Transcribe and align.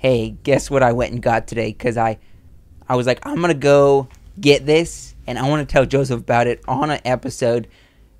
hey, 0.00 0.30
guess 0.30 0.70
what 0.70 0.82
I 0.82 0.92
went 0.92 1.12
and 1.12 1.22
got 1.22 1.46
today? 1.46 1.68
Because 1.68 1.98
I, 1.98 2.18
I 2.88 2.96
was 2.96 3.06
like, 3.06 3.24
I'm 3.26 3.38
gonna 3.42 3.52
go 3.52 4.08
get 4.40 4.64
this, 4.64 5.14
and 5.26 5.38
I 5.38 5.46
want 5.46 5.68
to 5.68 5.70
tell 5.70 5.84
Joseph 5.84 6.20
about 6.20 6.46
it 6.46 6.62
on 6.66 6.88
an 6.90 7.00
episode, 7.04 7.68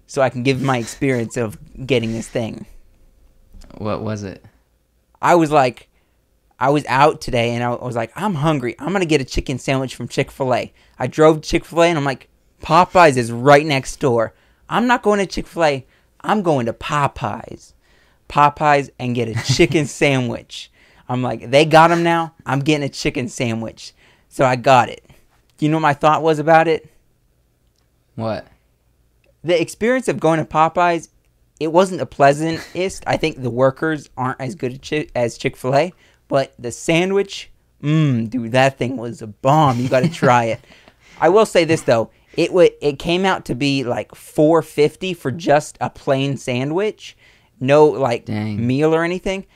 so 0.06 0.20
I 0.20 0.28
can 0.28 0.42
give 0.42 0.60
my 0.60 0.76
experience 0.76 1.38
of 1.38 1.58
getting 1.86 2.12
this 2.12 2.28
thing. 2.28 2.66
What 3.78 4.02
was 4.02 4.24
it? 4.24 4.44
I 5.22 5.36
was 5.36 5.50
like, 5.50 5.88
I 6.58 6.68
was 6.68 6.84
out 6.86 7.22
today, 7.22 7.54
and 7.54 7.64
I 7.64 7.70
was 7.70 7.96
like, 7.96 8.12
I'm 8.14 8.34
hungry. 8.34 8.76
I'm 8.78 8.92
gonna 8.92 9.06
get 9.06 9.22
a 9.22 9.24
chicken 9.24 9.58
sandwich 9.58 9.94
from 9.94 10.06
Chick 10.06 10.30
Fil 10.30 10.54
A. 10.54 10.72
I 10.98 11.06
drove 11.06 11.40
Chick 11.40 11.64
Fil 11.64 11.82
A, 11.82 11.86
and 11.86 11.96
I'm 11.96 12.04
like, 12.04 12.28
Popeyes 12.60 13.16
is 13.16 13.32
right 13.32 13.64
next 13.64 13.96
door. 14.00 14.34
I'm 14.68 14.86
not 14.86 15.02
going 15.02 15.18
to 15.18 15.26
Chick 15.26 15.46
Fil 15.46 15.64
A. 15.64 15.86
I'm 16.20 16.42
going 16.42 16.66
to 16.66 16.74
Popeyes. 16.74 17.72
Popeyes 18.28 18.90
and 18.98 19.14
get 19.14 19.28
a 19.28 19.34
chicken 19.54 19.86
sandwich. 19.86 20.70
I'm 21.10 21.22
like, 21.22 21.50
they 21.50 21.64
got 21.64 21.88
them 21.88 22.04
now. 22.04 22.34
I'm 22.46 22.60
getting 22.60 22.84
a 22.84 22.88
chicken 22.88 23.28
sandwich. 23.28 23.92
So 24.28 24.44
I 24.44 24.54
got 24.54 24.88
it. 24.88 25.04
You 25.58 25.68
know 25.68 25.76
what 25.76 25.82
my 25.82 25.92
thought 25.92 26.22
was 26.22 26.38
about 26.38 26.68
it? 26.68 26.88
What? 28.14 28.46
The 29.42 29.60
experience 29.60 30.06
of 30.06 30.20
going 30.20 30.38
to 30.38 30.44
Popeyes, 30.44 31.08
it 31.58 31.72
wasn't 31.72 31.98
the 31.98 32.06
pleasantest. 32.06 33.02
I 33.08 33.16
think 33.16 33.42
the 33.42 33.50
workers 33.50 34.08
aren't 34.16 34.40
as 34.40 34.54
good 34.54 34.80
as 35.16 35.36
Chick 35.36 35.56
fil 35.56 35.74
A, 35.74 35.92
but 36.28 36.54
the 36.60 36.70
sandwich, 36.70 37.50
mmm, 37.82 38.30
dude, 38.30 38.52
that 38.52 38.78
thing 38.78 38.96
was 38.96 39.20
a 39.20 39.26
bomb. 39.26 39.80
You 39.80 39.88
got 39.88 40.04
to 40.04 40.08
try 40.08 40.44
it. 40.44 40.60
I 41.20 41.28
will 41.28 41.44
say 41.44 41.64
this, 41.64 41.82
though. 41.82 42.10
It, 42.36 42.48
w- 42.48 42.70
it 42.80 43.00
came 43.00 43.26
out 43.26 43.46
to 43.46 43.56
be 43.56 43.82
like 43.82 44.14
450 44.14 45.14
for 45.14 45.32
just 45.32 45.76
a 45.80 45.90
plain 45.90 46.36
sandwich 46.36 47.16
no 47.60 47.86
like 47.86 48.24
Dang. 48.24 48.66
meal 48.66 48.94
or 48.94 49.04
anything. 49.04 49.46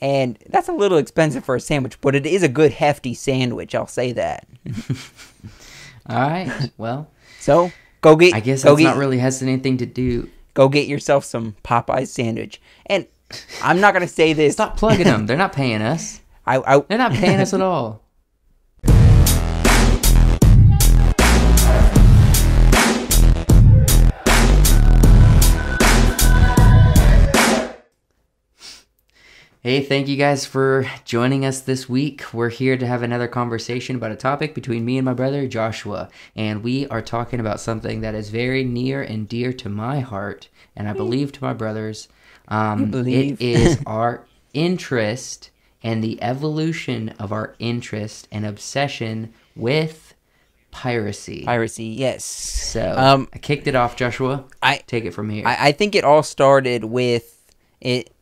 And 0.00 0.38
that's 0.48 0.68
a 0.68 0.72
little 0.72 0.98
expensive 0.98 1.44
for 1.44 1.54
a 1.56 1.60
sandwich, 1.60 2.00
but 2.00 2.14
it 2.14 2.26
is 2.26 2.42
a 2.42 2.48
good 2.48 2.72
hefty 2.72 3.14
sandwich. 3.14 3.74
I'll 3.74 3.86
say 3.86 4.12
that. 4.12 4.46
All 6.08 6.16
right. 6.18 6.70
Well, 6.76 7.08
so 7.40 7.72
go 8.00 8.16
get. 8.16 8.34
I 8.34 8.40
guess 8.40 8.62
go 8.62 8.70
that's 8.70 8.82
get, 8.82 8.88
not 8.90 8.96
really 8.96 9.18
has 9.18 9.42
anything 9.42 9.78
to 9.78 9.86
do. 9.86 10.30
Go 10.54 10.68
get 10.68 10.86
yourself 10.86 11.24
some 11.24 11.56
Popeyes 11.64 12.08
sandwich. 12.08 12.60
And 12.86 13.06
I'm 13.62 13.80
not 13.80 13.94
gonna 13.94 14.08
say 14.08 14.32
this. 14.34 14.54
Stop 14.54 14.76
plugging 14.76 15.04
them. 15.04 15.26
They're 15.26 15.36
not 15.36 15.52
paying 15.52 15.82
us. 15.82 16.20
I, 16.46 16.58
I 16.58 16.78
They're 16.80 16.98
not 16.98 17.12
paying 17.12 17.40
us 17.40 17.52
at 17.54 17.60
all. 17.60 18.02
Hey, 29.66 29.80
thank 29.80 30.06
you 30.06 30.16
guys 30.16 30.46
for 30.46 30.86
joining 31.04 31.44
us 31.44 31.60
this 31.60 31.88
week. 31.88 32.32
We're 32.32 32.50
here 32.50 32.76
to 32.76 32.86
have 32.86 33.02
another 33.02 33.26
conversation 33.26 33.96
about 33.96 34.12
a 34.12 34.14
topic 34.14 34.54
between 34.54 34.84
me 34.84 34.96
and 34.96 35.04
my 35.04 35.12
brother 35.12 35.48
Joshua. 35.48 36.08
And 36.36 36.62
we 36.62 36.86
are 36.86 37.02
talking 37.02 37.40
about 37.40 37.58
something 37.58 38.00
that 38.00 38.14
is 38.14 38.30
very 38.30 38.62
near 38.62 39.02
and 39.02 39.28
dear 39.28 39.52
to 39.54 39.68
my 39.68 39.98
heart, 39.98 40.48
and 40.76 40.88
I 40.88 40.92
believe 40.92 41.32
to 41.32 41.42
my 41.42 41.52
brother's. 41.52 42.06
Um? 42.46 42.94
It 42.94 43.40
is 43.40 43.80
our 43.86 44.24
interest 44.54 45.50
and 45.82 46.00
the 46.00 46.22
evolution 46.22 47.08
of 47.18 47.32
our 47.32 47.56
interest 47.58 48.28
and 48.30 48.46
obsession 48.46 49.34
with 49.56 50.14
piracy. 50.70 51.44
piracy. 51.44 51.86
Yes. 51.86 52.24
So 52.24 52.94
um, 52.96 53.28
I 53.32 53.38
kicked 53.38 53.66
it 53.66 53.74
off, 53.74 53.96
Joshua. 53.96 54.44
I 54.62 54.76
Take 54.86 55.06
it 55.06 55.10
from 55.10 55.28
here. 55.28 55.44
I, 55.44 55.56
I 55.58 55.72
think 55.72 55.96
it 55.96 56.04
all 56.04 56.22
started 56.22 56.84
with 56.84 57.32
it. 57.80 58.12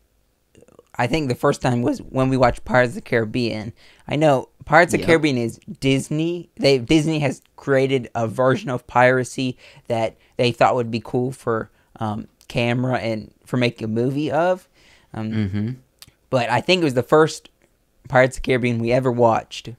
I 0.97 1.07
think 1.07 1.29
the 1.29 1.35
first 1.35 1.61
time 1.61 1.83
was 1.83 1.99
when 1.99 2.29
we 2.29 2.37
watched 2.37 2.65
Pirates 2.65 2.91
of 2.91 2.97
the 2.97 3.01
Caribbean. 3.03 3.73
I 4.07 4.17
know 4.17 4.49
Pirates 4.65 4.95
of 4.95 5.01
the. 5.01 5.07
Caribbean 5.07 5.37
is 5.37 5.59
Disney. 5.81 6.51
They 6.57 6.79
Disney 6.79 7.19
has 7.21 7.43
created 7.57 8.11
a 8.15 8.29
version 8.29 8.71
of 8.71 8.87
piracy 8.87 9.57
that 9.89 10.17
they 10.37 10.53
thought 10.53 10.75
would 10.75 10.91
be 10.91 11.03
cool 11.05 11.33
for 11.33 11.71
um, 11.99 12.29
camera 12.49 12.99
and 12.99 13.33
for 13.45 13.57
making 13.57 13.85
a 13.85 13.89
movie 13.89 14.31
of. 14.31 14.69
Um, 15.13 15.33
mm-hmm. 15.33 15.71
But 16.31 16.51
I 16.51 16.61
think 16.61 16.83
it 16.83 16.85
was 16.85 16.95
the 16.95 17.03
first 17.03 17.51
Pirates 18.09 18.37
of 18.37 18.43
the 18.43 18.47
Caribbean 18.47 18.79
we 18.79 18.93
ever 18.93 19.11
watched. 19.11 19.71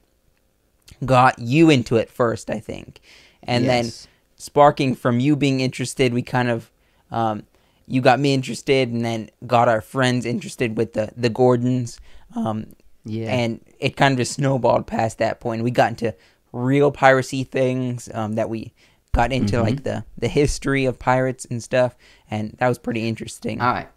Got 1.03 1.39
you 1.39 1.69
into 1.69 1.97
it 1.97 2.09
first, 2.09 2.49
I 2.49 2.59
think, 2.59 3.01
and 3.43 3.67
then 3.67 3.91
sparking 4.37 4.95
from 4.95 5.19
you 5.19 5.35
being 5.35 5.59
interested, 5.59 6.13
we 6.13 6.21
kind 6.21 6.49
of 6.49 6.71
um, 7.11 7.43
you 7.87 8.01
got 8.01 8.19
me 8.19 8.33
interested, 8.33 8.89
and 8.91 9.03
then 9.05 9.29
got 9.45 9.67
our 9.69 9.81
friends 9.81 10.25
interested 10.25 10.77
with 10.77 10.93
the 10.93 11.11
the 11.15 11.29
Gordons, 11.29 11.99
um, 12.35 12.67
Yeah. 13.05 13.31
and 13.33 13.59
it 13.79 13.95
kind 13.97 14.13
of 14.13 14.17
just 14.19 14.33
snowballed 14.33 14.87
past 14.87 15.17
that 15.19 15.39
point. 15.39 15.63
We 15.63 15.71
got 15.71 15.91
into 15.91 16.15
real 16.51 16.91
piracy 16.91 17.43
things 17.43 18.09
um, 18.13 18.33
that 18.33 18.49
we 18.49 18.73
got 19.11 19.31
into, 19.31 19.57
Mhm. 19.57 19.61
like 19.63 19.83
the 19.83 20.03
the 20.17 20.27
history 20.27 20.85
of 20.85 20.97
pirates 20.99 21.45
and 21.49 21.61
stuff, 21.63 21.95
and 22.31 22.55
that 22.59 22.67
was 22.67 22.77
pretty 22.79 23.07
interesting. 23.07 23.61
All 23.61 23.71
right. 23.73 23.87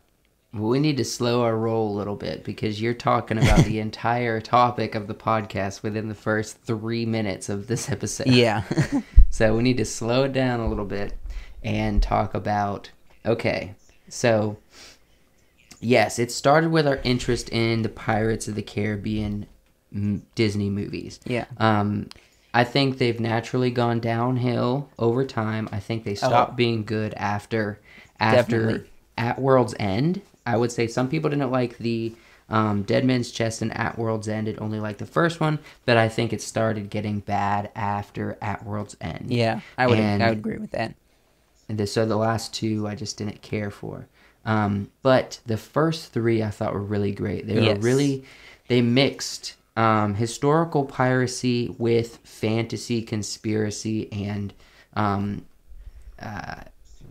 Well, 0.55 0.71
we 0.71 0.81
need 0.81 0.97
to 0.97 1.05
slow 1.05 1.43
our 1.43 1.55
roll 1.57 1.93
a 1.95 1.97
little 1.99 2.17
bit 2.17 2.43
because 2.43 2.81
you're 2.81 2.95
talking 2.95 3.37
about 3.37 3.67
the 3.67 3.79
entire 3.89 4.41
topic 4.41 4.95
of 4.95 5.07
the 5.07 5.15
podcast 5.15 5.83
within 5.83 6.09
the 6.09 6.15
first 6.15 6.63
three 6.63 7.05
minutes 7.05 7.51
of 7.51 7.67
this 7.67 7.91
episode. 7.91 8.29
yeah, 8.29 8.63
So 9.31 9.55
we 9.55 9.63
need 9.63 9.77
to 9.77 9.85
slow 9.85 10.25
it 10.25 10.33
down 10.33 10.61
a 10.61 10.67
little 10.69 10.87
bit 10.87 11.13
and 11.63 12.03
talk 12.03 12.33
about 12.35 12.91
okay. 13.27 13.75
So 14.09 14.57
yes, 15.81 16.19
it 16.19 16.31
started 16.33 16.71
with 16.71 16.87
our 16.87 17.01
interest 17.05 17.49
in 17.51 17.83
the 17.83 17.89
Pirates 17.89 18.49
of 18.49 18.55
the 18.55 18.63
Caribbean 18.63 19.47
m- 19.95 20.23
Disney 20.35 20.71
movies. 20.71 21.21
yeah. 21.27 21.47
Um, 21.59 22.09
I 22.55 22.65
think 22.65 22.97
they've 22.99 23.21
naturally 23.21 23.71
gone 23.71 24.01
downhill 24.01 24.89
over 24.99 25.25
time. 25.25 25.69
I 25.71 25.81
think 25.81 26.05
they 26.05 26.15
stopped 26.15 26.53
Oh. 26.53 26.57
being 26.57 26.85
good 26.85 27.13
after 27.15 27.79
after 28.19 28.59
Definitely. 28.61 28.91
at 29.19 29.39
World's 29.41 29.75
End. 29.79 30.23
I 30.47 30.57
would 30.57 30.73
say 30.73 30.87
some 30.89 31.09
people 31.09 31.29
didn't 31.31 31.53
like 31.53 31.77
the 31.79 32.15
um, 32.51 32.83
Dead 32.85 33.05
Man's 33.05 33.31
Chest 33.31 33.61
and 33.61 33.77
At 33.77 33.99
World's 33.99 34.27
End. 34.27 34.49
It 34.49 34.59
only 34.63 34.81
liked 34.81 34.99
the 34.99 35.07
first 35.07 35.39
one, 35.39 35.59
but 35.85 35.99
I 35.99 36.09
think 36.09 36.33
it 36.33 36.41
started 36.41 36.89
getting 36.89 37.21
bad 37.21 37.71
after 37.77 38.39
At 38.41 38.65
World's 38.65 38.97
End. 39.03 39.27
Yeah, 39.29 39.61
I 39.77 39.87
would 39.87 39.99
And- 39.99 40.23
I 40.23 40.31
would 40.31 40.39
agree 40.39 40.57
with 40.57 40.71
that. 40.71 40.95
And 41.69 41.89
so 41.89 42.07
the 42.07 42.17
last 42.17 42.55
two 42.55 42.87
I 42.87 42.95
just 42.95 43.19
didn't 43.19 43.43
care 43.43 43.71
for. 43.71 44.09
Um, 44.45 44.91
but 45.03 45.41
the 45.47 45.57
first 45.59 46.13
three 46.13 46.43
I 46.43 46.51
thought 46.51 46.73
were 46.73 46.81
really 46.81 47.13
great. 47.13 47.47
They 47.47 47.61
Yes. 47.61 47.77
were 47.77 47.83
really 47.83 48.25
they 48.69 48.81
mixed 48.83 49.55
um, 49.77 50.15
historical 50.15 50.85
piracy 50.85 51.75
with 51.79 52.19
fantasy, 52.25 53.03
conspiracy, 53.03 54.11
and 54.13 54.53
um, 54.95 55.45
uh, 56.21 56.63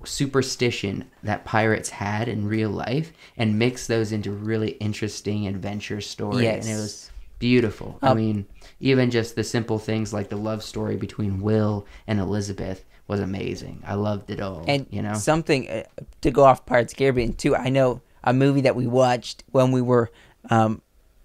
superstition 0.03 1.05
that 1.23 1.45
pirates 1.45 1.89
had 1.89 2.27
in 2.27 2.47
real 2.47 2.69
life, 2.69 3.13
and 3.37 3.57
mixed 3.57 3.87
those 3.87 4.11
into 4.11 4.31
really 4.31 4.71
interesting 4.71 5.47
adventure 5.47 6.01
story. 6.01 6.45
And 6.45 6.53
it 6.55 6.57
Yes. 6.57 6.67
was 6.67 7.11
beautiful. 7.39 7.99
I 8.01 8.09
Um, 8.09 8.17
mean, 8.17 8.45
even 8.79 9.11
just 9.11 9.35
the 9.35 9.43
simple 9.43 9.79
things 9.79 10.13
like 10.13 10.29
the 10.29 10.37
love 10.37 10.63
story 10.63 10.95
between 10.95 11.41
Will 11.41 11.85
and 12.07 12.19
Elizabeth 12.19 12.83
was 13.07 13.19
amazing. 13.19 13.81
I 13.85 13.93
loved 13.95 14.29
it 14.29 14.41
all. 14.41 14.65
And 14.67 14.85
you 14.89 15.01
know, 15.01 15.13
something 15.13 15.69
uh, 15.69 15.83
to 16.21 16.31
go 16.31 16.43
off 16.43 16.65
Pirates 16.65 16.93
of 16.93 16.97
Caribbean 16.97 17.33
too. 17.33 17.55
I 17.55 17.69
know 17.69 18.01
a 18.23 18.33
movie 18.33 18.61
that 18.61 18.75
we 18.75 18.87
watched 18.87 19.43
when 19.51 19.71
we 19.71 19.81
were 19.81 20.11
um, 20.49 20.81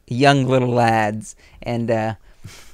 young 0.07 0.47
little 0.47 0.69
lads, 0.69 1.35
and 1.63 1.91
uh, 1.91 2.15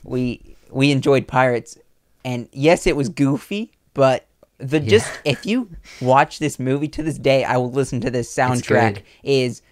we 0.04 0.56
we 0.71 0.91
enjoyed 0.91 1.27
Pirates. 1.27 1.78
And 2.25 2.48
yes, 2.53 2.87
it 2.87 2.97
was 2.97 3.09
goofy, 3.09 3.72
but 3.94 4.27
the 4.59 4.81
Yeah. 4.81 4.88
just 4.91 5.19
if 5.25 5.47
you 5.47 5.71
watch 6.00 6.38
this 6.41 6.59
movie 6.59 6.88
to 6.88 7.03
this 7.03 7.16
day, 7.19 7.44
I 7.44 7.56
will 7.56 7.71
listen 7.71 8.00
to 8.03 8.10
this 8.10 8.34
soundtrack. 8.34 9.03
Is 9.22 9.62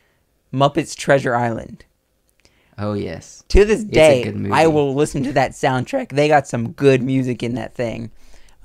Muppets 0.52 0.94
Treasure 0.96 1.34
Island. 1.34 1.84
Oh 2.78 2.92
yes, 2.94 3.44
To 3.48 3.64
this 3.64 3.84
day. 3.84 4.32
I 4.52 4.66
will 4.66 4.94
listen 4.94 5.22
to 5.24 5.32
that 5.34 5.52
soundtrack. 5.52 6.10
They 6.10 6.28
got 6.28 6.46
some 6.46 6.72
good 6.72 7.02
music 7.02 7.42
in 7.42 7.54
that 7.54 7.74
thing. 7.74 8.10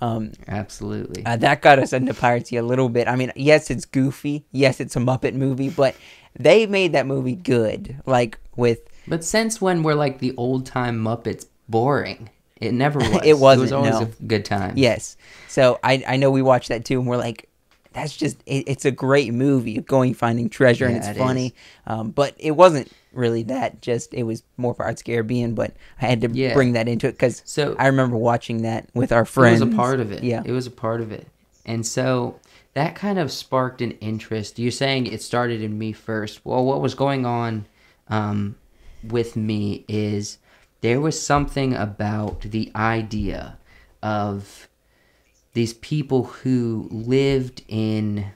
Um, 0.02 0.32
absolutely. 0.48 1.24
uh, 1.26 1.38
that 1.38 1.62
got 1.62 1.78
us 1.78 1.94
into 1.94 2.14
piracy 2.16 2.58
a 2.58 2.64
little 2.64 2.90
bit. 2.90 3.08
I 3.08 3.16
mean, 3.16 3.32
yes, 3.36 3.70
it's 3.70 3.86
goofy. 3.86 4.44
Yes, 4.52 4.80
it's 4.80 4.96
a 4.96 5.00
Muppet 5.00 5.36
movie, 5.36 5.70
but 5.70 5.96
they 6.40 6.66
made 6.66 6.94
that 6.94 7.06
movie 7.06 7.36
good. 7.36 8.02
Like 8.08 8.40
with 8.56 8.80
but 9.08 9.24
since 9.24 9.62
when 9.62 9.84
were 9.84 9.94
like 9.96 10.18
the 10.20 10.34
old 10.38 10.66
time 10.66 10.98
Muppets 11.04 11.46
boring? 11.70 12.30
It 12.60 12.74
never 12.74 12.98
was. 13.00 13.22
It 13.24 13.38
wasn't, 13.38 13.60
It 13.60 13.62
was 13.62 13.72
always 13.72 13.92
no. 13.94 14.02
a 14.02 14.24
good 14.26 14.44
time. 14.46 14.74
yes, 14.76 15.18
so 15.48 15.80
I 15.84 16.04
I 16.08 16.18
know 16.18 16.32
we 16.32 16.42
watched 16.42 16.70
that 16.70 16.84
too, 16.84 17.00
and 17.00 17.08
we're 17.08 17.18
like, 17.18 17.48
that's 17.94 18.16
just 18.16 18.38
it, 18.46 18.64
it's 18.68 18.86
a 18.86 18.92
great 18.92 19.34
movie, 19.34 19.80
going 19.82 20.14
finding 20.14 20.50
treasure, 20.50 20.86
and 20.88 20.98
it's 20.98 21.08
it 21.08 21.18
funny. 21.18 21.54
Um, 21.86 22.12
but 22.12 22.36
it 22.38 22.52
wasn't 22.52 22.92
really 23.14 23.44
that. 23.44 23.82
Just 23.82 24.14
it 24.14 24.24
was 24.24 24.44
more 24.58 24.74
Pirates 24.74 25.02
Caribbean, 25.02 25.54
but 25.56 25.74
I 26.02 26.06
had 26.06 26.22
to 26.22 26.30
Yeah. 26.30 26.54
bring 26.54 26.74
that 26.74 26.88
into 26.88 27.08
it 27.08 27.14
because 27.14 27.42
So 27.46 27.76
I 27.78 27.88
remember 27.88 28.16
watching 28.18 28.62
that 28.64 28.88
with 28.94 29.12
our 29.12 29.26
friends. 29.26 29.62
It 29.62 29.66
was 29.66 29.74
a 29.74 29.78
part 29.78 30.00
of 30.00 30.12
it. 30.12 30.24
Yeah. 30.24 30.42
It 30.46 30.52
was 30.52 30.68
a 30.68 30.72
part 30.72 31.02
of 31.02 31.12
it. 31.12 31.28
And 31.66 31.86
so 31.86 32.40
that 32.74 32.96
kind 32.96 33.20
of 33.20 33.32
sparked 33.32 33.82
an 33.82 33.92
interest. 34.00 34.58
You're 34.58 34.72
saying 34.72 35.08
it 35.08 35.22
started 35.22 35.62
in 35.62 35.78
me 35.78 35.92
first. 35.92 36.46
Well, 36.46 36.64
what 36.64 36.82
was 36.82 36.96
going 36.96 37.26
on 37.26 37.66
um, 38.08 38.56
with 39.04 39.36
me 39.36 39.84
is 39.88 40.38
there 40.80 41.02
was 41.02 41.22
something 41.22 41.74
about 41.76 42.42
the 42.42 42.72
idea 42.76 43.58
of 44.02 44.70
these 45.54 45.74
people 45.74 46.24
who 46.24 46.88
lived 46.92 47.64
in 47.68 48.32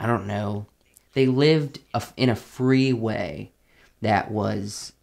I 0.00 0.06
don't 0.06 0.26
know. 0.26 0.66
They 1.12 1.26
lived 1.26 1.80
a, 1.92 2.02
in 2.16 2.30
a 2.30 2.36
free 2.36 2.92
way 2.94 3.52
that 4.00 4.30
was, 4.30 4.94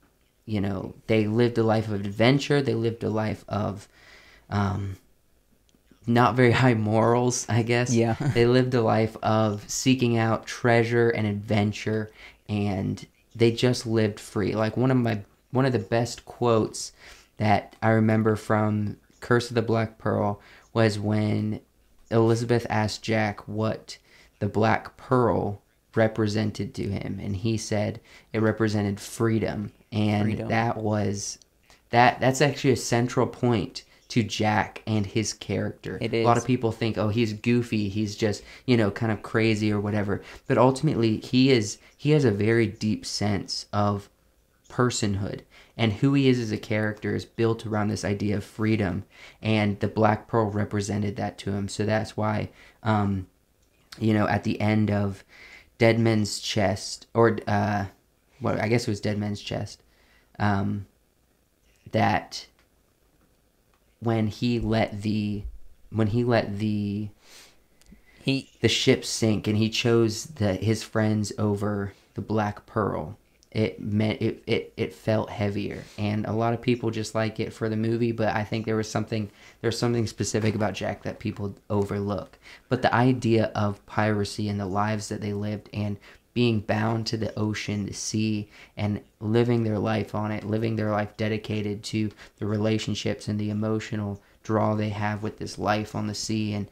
you 0.45 0.59
know, 0.59 0.95
they 1.05 1.27
lived 1.27 1.59
a 1.59 1.63
life 1.63 1.87
of 1.87 1.93
adventure. 1.93 2.63
They 2.63 2.73
lived 2.73 3.03
a 3.03 3.09
life 3.09 3.45
of 3.47 3.87
um, 4.49 4.97
not 6.07 6.35
very 6.35 6.51
high 6.63 6.73
morals, 6.73 7.45
I 7.47 7.61
guess. 7.61 7.93
Yeah. 7.93 8.15
they 8.33 8.47
lived 8.47 8.73
a 8.73 8.81
life 8.81 9.15
of 9.21 9.69
seeking 9.69 10.17
out 10.17 10.47
treasure 10.47 11.09
and 11.09 11.27
adventure, 11.27 12.09
and 12.49 13.05
they 13.35 13.51
just 13.51 13.85
lived 13.85 14.19
free. 14.19 14.55
Like 14.55 14.75
one 14.75 14.89
of 14.89 14.97
my 14.97 15.21
one 15.51 15.65
of 15.65 15.73
the 15.73 15.79
best 15.79 16.25
quotes 16.25 16.91
that 17.37 17.75
I 17.83 17.89
remember 17.89 18.35
from 18.35 18.97
Curse 19.19 19.49
of 19.49 19.55
the 19.55 19.61
Black 19.61 19.97
Pearl 19.97 20.41
was 20.73 20.99
when 20.99 21.61
Elizabeth 22.11 22.65
asked 22.69 23.03
Jack 23.03 23.47
what 23.47 23.97
the 24.39 24.47
Black 24.47 24.97
Pearl 24.97 25.61
represented 25.95 26.73
to 26.75 26.83
him, 26.83 27.19
and 27.21 27.35
he 27.35 27.57
said 27.57 27.99
it 28.31 28.41
represented 28.41 28.99
freedom, 28.99 29.71
and 29.91 30.23
Freedom. 30.23 30.47
that 30.49 30.77
was 30.77 31.39
that. 31.89 32.19
That's 32.19 32.41
actually 32.41 32.71
a 32.71 32.77
central 32.77 33.27
point 33.27 33.83
to 34.09 34.23
Jack 34.23 34.81
and 34.87 35.05
his 35.05 35.33
character. 35.33 35.97
It 35.99 36.13
A 36.13 36.23
lot 36.23 36.37
of 36.37 36.45
people 36.45 36.71
think, 36.71 36.97
oh, 36.97 37.09
he's 37.09 37.33
goofy, 37.33 37.89
he's 37.89 38.15
just 38.15 38.43
you 38.65 38.77
know 38.77 38.91
kind 38.91 39.11
of 39.11 39.21
crazy 39.23 39.71
or 39.71 39.81
whatever, 39.81 40.21
but 40.47 40.57
ultimately 40.57 41.17
he 41.17 41.51
is 41.51 41.79
he 41.97 42.11
has 42.11 42.23
a 42.23 42.31
very 42.31 42.67
deep 42.67 43.05
sense 43.05 43.65
of 43.73 44.09
personhood 44.69 45.41
and 45.77 45.93
who 45.93 46.13
he 46.13 46.27
is 46.27 46.39
as 46.39 46.51
a 46.51 46.57
character 46.57 47.15
is 47.15 47.25
built 47.25 47.65
around 47.65 47.89
this 47.89 48.03
idea 48.03 48.37
of 48.37 48.43
freedom. 48.43 49.03
And 49.41 49.79
the 49.79 49.87
black 49.87 50.27
pearl 50.27 50.49
represented 50.49 51.15
that 51.17 51.37
to 51.39 51.51
him. 51.51 51.67
So 51.67 51.85
that's 51.85 52.17
why 52.17 52.49
um 52.83 53.27
you 53.99 54.13
know 54.13 54.27
at 54.27 54.43
the 54.43 54.59
end 54.61 54.91
of 54.91 55.23
dead 55.77 55.99
men's 55.99 56.39
chest 56.39 57.07
or 57.13 57.37
uh 57.47 57.85
what 58.39 58.59
i 58.59 58.67
guess 58.67 58.87
it 58.87 58.91
was 58.91 59.01
dead 59.01 59.17
men's 59.17 59.41
chest 59.41 59.81
um 60.39 60.85
that 61.91 62.45
when 63.99 64.27
he 64.27 64.59
let 64.59 65.01
the 65.01 65.43
when 65.89 66.07
he 66.07 66.23
let 66.23 66.59
the 66.59 67.09
He 68.21 68.49
the 68.61 68.67
ship 68.67 69.05
sink 69.05 69.47
and 69.47 69.57
he 69.57 69.69
chose 69.69 70.25
the 70.25 70.53
his 70.55 70.83
friends 70.83 71.31
over 71.37 71.93
the 72.13 72.21
black 72.21 72.65
pearl 72.65 73.17
it 73.51 73.79
meant 73.79 74.21
it, 74.21 74.43
it 74.45 74.73
it 74.77 74.93
felt 74.93 75.29
heavier. 75.29 75.83
And 75.97 76.25
a 76.25 76.33
lot 76.33 76.53
of 76.53 76.61
people 76.61 76.91
just 76.91 77.15
like 77.15 77.39
it 77.39 77.53
for 77.53 77.69
the 77.69 77.75
movie 77.75 78.11
but 78.11 78.35
i 78.35 78.43
think 78.43 78.65
there 78.65 78.75
was 78.75 78.89
something 78.89 79.29
there's 79.61 79.77
something 79.79 80.07
specific 80.07 80.55
about 80.55 80.73
jack 80.73 81.03
that 81.03 81.19
people 81.19 81.55
overlook. 81.69 82.37
But 82.69 82.81
the 82.81 82.93
idea 82.93 83.45
of 83.55 83.85
piracy 83.85 84.49
and 84.49 84.59
the 84.59 84.65
lives 84.65 85.09
that 85.09 85.21
they 85.21 85.33
lived 85.33 85.69
and 85.73 85.97
being 86.33 86.59
bound 86.59 87.07
to 87.07 87.17
the 87.17 87.37
ocean 87.37 87.87
the 87.87 87.93
sea 87.93 88.47
and 88.75 89.01
living 89.19 89.63
their 89.63 89.79
life 89.79 90.13
on 90.13 90.31
it 90.31 90.43
living 90.43 90.75
their 90.75 90.91
life 90.91 91.17
dedicated 91.17 91.81
to 91.83 92.11
the 92.37 92.45
relationships 92.45 93.27
and 93.27 93.39
the 93.39 93.49
emotional 93.49 94.21
draw 94.43 94.75
they 94.75 94.89
have 94.89 95.23
with 95.23 95.39
this 95.39 95.57
life 95.57 95.95
on 95.95 96.05
the 96.05 96.13
sea 96.13 96.53
and 96.53 96.67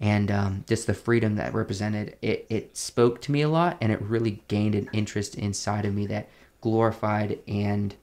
and 0.00 0.30
um, 0.30 0.64
just 0.68 0.86
the 0.86 0.94
freedom 0.94 1.36
that 1.36 1.54
represented 1.54 2.16
it 2.20 2.46
it 2.48 2.76
spoke 2.76 3.20
to 3.20 3.32
me 3.32 3.42
a 3.42 3.48
lot 3.48 3.76
and 3.80 3.92
it 3.92 4.00
really 4.02 4.42
gained 4.48 4.74
an 4.74 4.88
interest 4.92 5.34
inside 5.34 5.84
of 5.84 5.94
me 5.94 6.06
that 6.06 6.28
glorified 6.60 7.38
and 7.46 7.94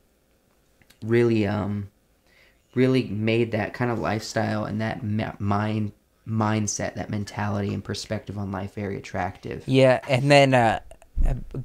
really 1.03 1.45
um 1.45 1.89
really 2.75 3.03
made 3.05 3.51
that 3.51 3.73
kind 3.73 3.91
of 3.91 3.99
lifestyle 3.99 4.65
and 4.65 4.79
that 4.79 5.01
mind 5.41 5.91
mindset 6.27 6.95
that 6.95 7.09
mentality 7.09 7.73
and 7.73 7.83
perspective 7.83 8.37
on 8.37 8.51
life 8.51 8.73
very 8.75 8.97
attractive 8.97 9.63
Yeah, 9.67 9.99
and 10.07 10.29
then 10.31 10.53
uh, 10.53 10.79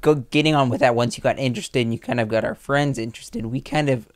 go 0.01 0.15
getting 0.15 0.55
on 0.55 0.69
with 0.69 0.81
that. 0.81 0.95
Once 0.95 1.17
you 1.17 1.21
got 1.21 1.39
interested, 1.39 1.81
and 1.81 1.93
you 1.93 1.99
kind 1.99 2.19
of 2.19 2.27
got 2.27 2.43
our 2.43 2.55
friends 2.55 2.97
interested. 2.97 3.45
We 3.45 3.61
kind 3.61 3.89
of 3.89 4.07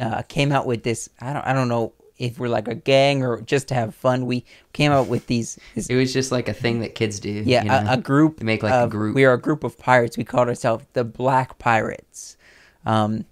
uh, 0.00 0.22
came 0.22 0.52
out 0.52 0.66
with 0.66 0.82
this. 0.82 1.08
I 1.20 1.32
don't. 1.32 1.46
I 1.46 1.52
don't 1.52 1.68
know 1.68 1.92
if 2.18 2.38
we're 2.38 2.48
like 2.48 2.68
a 2.68 2.74
gang 2.74 3.22
or 3.22 3.40
just 3.42 3.68
to 3.68 3.74
have 3.74 3.94
fun. 3.94 4.26
We 4.26 4.44
came 4.72 4.92
out 4.92 5.08
with 5.08 5.26
these. 5.26 5.58
This, 5.74 5.88
it 5.88 5.96
was 5.96 6.12
just 6.12 6.32
like 6.32 6.48
a 6.48 6.54
thing 6.54 6.80
that 6.80 6.94
kids 6.94 7.20
do 7.20 7.30
yeah, 7.30 7.62
you 7.62 7.68
know? 7.68 7.90
a, 7.90 7.94
a 7.94 7.96
group. 7.96 8.38
They 8.38 8.44
make 8.44 8.62
like 8.62 8.72
a 8.72 8.88
group. 8.88 9.14
We 9.14 9.24
are 9.24 9.34
a 9.34 9.40
group 9.40 9.64
of 9.64 9.78
pirates. 9.78 10.16
We 10.16 10.24
called 10.24 10.48
ourselves 10.48 10.84
the 10.92 11.04
Black 11.04 11.58
Pirates. 11.58 12.36
Um, 12.84 13.24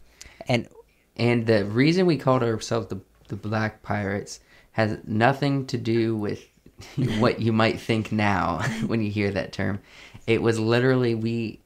and 0.48 0.69
And 1.16 1.46
the 1.46 1.64
reason 1.64 2.06
we 2.06 2.16
called 2.16 2.42
ourselves 2.42 2.88
the 2.88 3.00
the 3.28 3.36
Black 3.36 3.82
Pirates 3.82 4.40
has 4.72 4.98
nothing 5.04 5.66
to 5.66 5.78
do 5.78 6.16
with 6.16 6.46
what 7.19 7.40
you 7.40 7.52
might 7.52 7.80
think 7.80 8.12
now 8.12 8.62
when 8.87 9.02
you 9.02 9.10
hear 9.10 9.30
that 9.30 9.52
term. 9.52 9.80
It 10.26 10.42
was 10.42 10.58
literally 10.58 11.14
we 11.14 11.60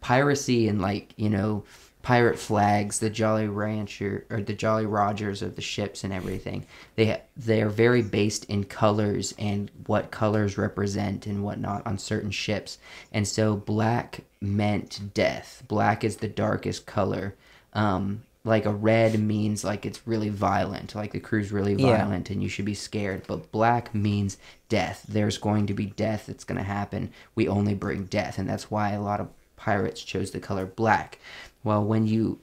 piracy 0.00 0.68
and 0.68 0.80
like 0.80 1.12
you 1.16 1.28
know 1.28 1.64
pirate 2.04 2.38
flags, 2.38 2.98
the 2.98 3.08
Jolly 3.10 3.48
Rancher 3.48 4.26
or 4.30 4.40
the 4.42 4.52
Jolly 4.52 4.84
Rogers 4.86 5.40
of 5.42 5.56
the 5.56 5.62
ships 5.62 6.04
and 6.04 6.12
everything. 6.12 6.66
They 6.96 7.20
they 7.36 7.62
are 7.62 7.70
very 7.70 8.02
based 8.02 8.44
in 8.44 8.64
colors 8.64 9.34
and 9.38 9.70
what 9.86 10.10
colors 10.10 10.58
represent 10.58 11.26
and 11.26 11.42
whatnot 11.42 11.84
on 11.86 11.98
certain 11.98 12.30
ships. 12.30 12.78
And 13.12 13.26
so 13.26 13.56
black 13.56 14.20
meant 14.40 15.14
death. 15.14 15.62
Black 15.66 16.04
is 16.04 16.18
the 16.18 16.28
darkest 16.28 16.86
color. 16.86 17.34
Um, 17.72 18.22
like 18.44 18.66
a 18.66 18.70
red 18.74 19.18
means 19.18 19.64
like 19.64 19.86
it's 19.86 20.06
really 20.06 20.28
violent, 20.28 20.94
like 20.94 21.12
the 21.12 21.20
crew's 21.20 21.50
really 21.50 21.72
Yeah. 21.72 21.96
violent 21.96 22.28
and 22.28 22.42
you 22.42 22.50
should 22.50 22.66
be 22.66 22.74
scared. 22.74 23.22
But 23.26 23.50
black 23.50 23.94
means 23.94 24.36
death. 24.68 25.06
There's 25.08 25.38
going 25.38 25.66
to 25.68 25.74
be 25.74 25.86
death 25.86 26.26
that's 26.26 26.44
going 26.44 26.58
to 26.58 26.64
happen. 26.64 27.10
We 27.34 27.48
only 27.48 27.72
bring 27.74 28.04
death, 28.04 28.38
and 28.38 28.46
that's 28.46 28.70
why 28.70 28.90
a 28.90 29.00
lot 29.00 29.20
of 29.20 29.28
pirates 29.64 30.02
chose 30.02 30.30
the 30.30 30.40
color 30.40 30.66
black. 30.66 31.18
Well, 31.62 31.82
when 31.82 32.06
you 32.06 32.38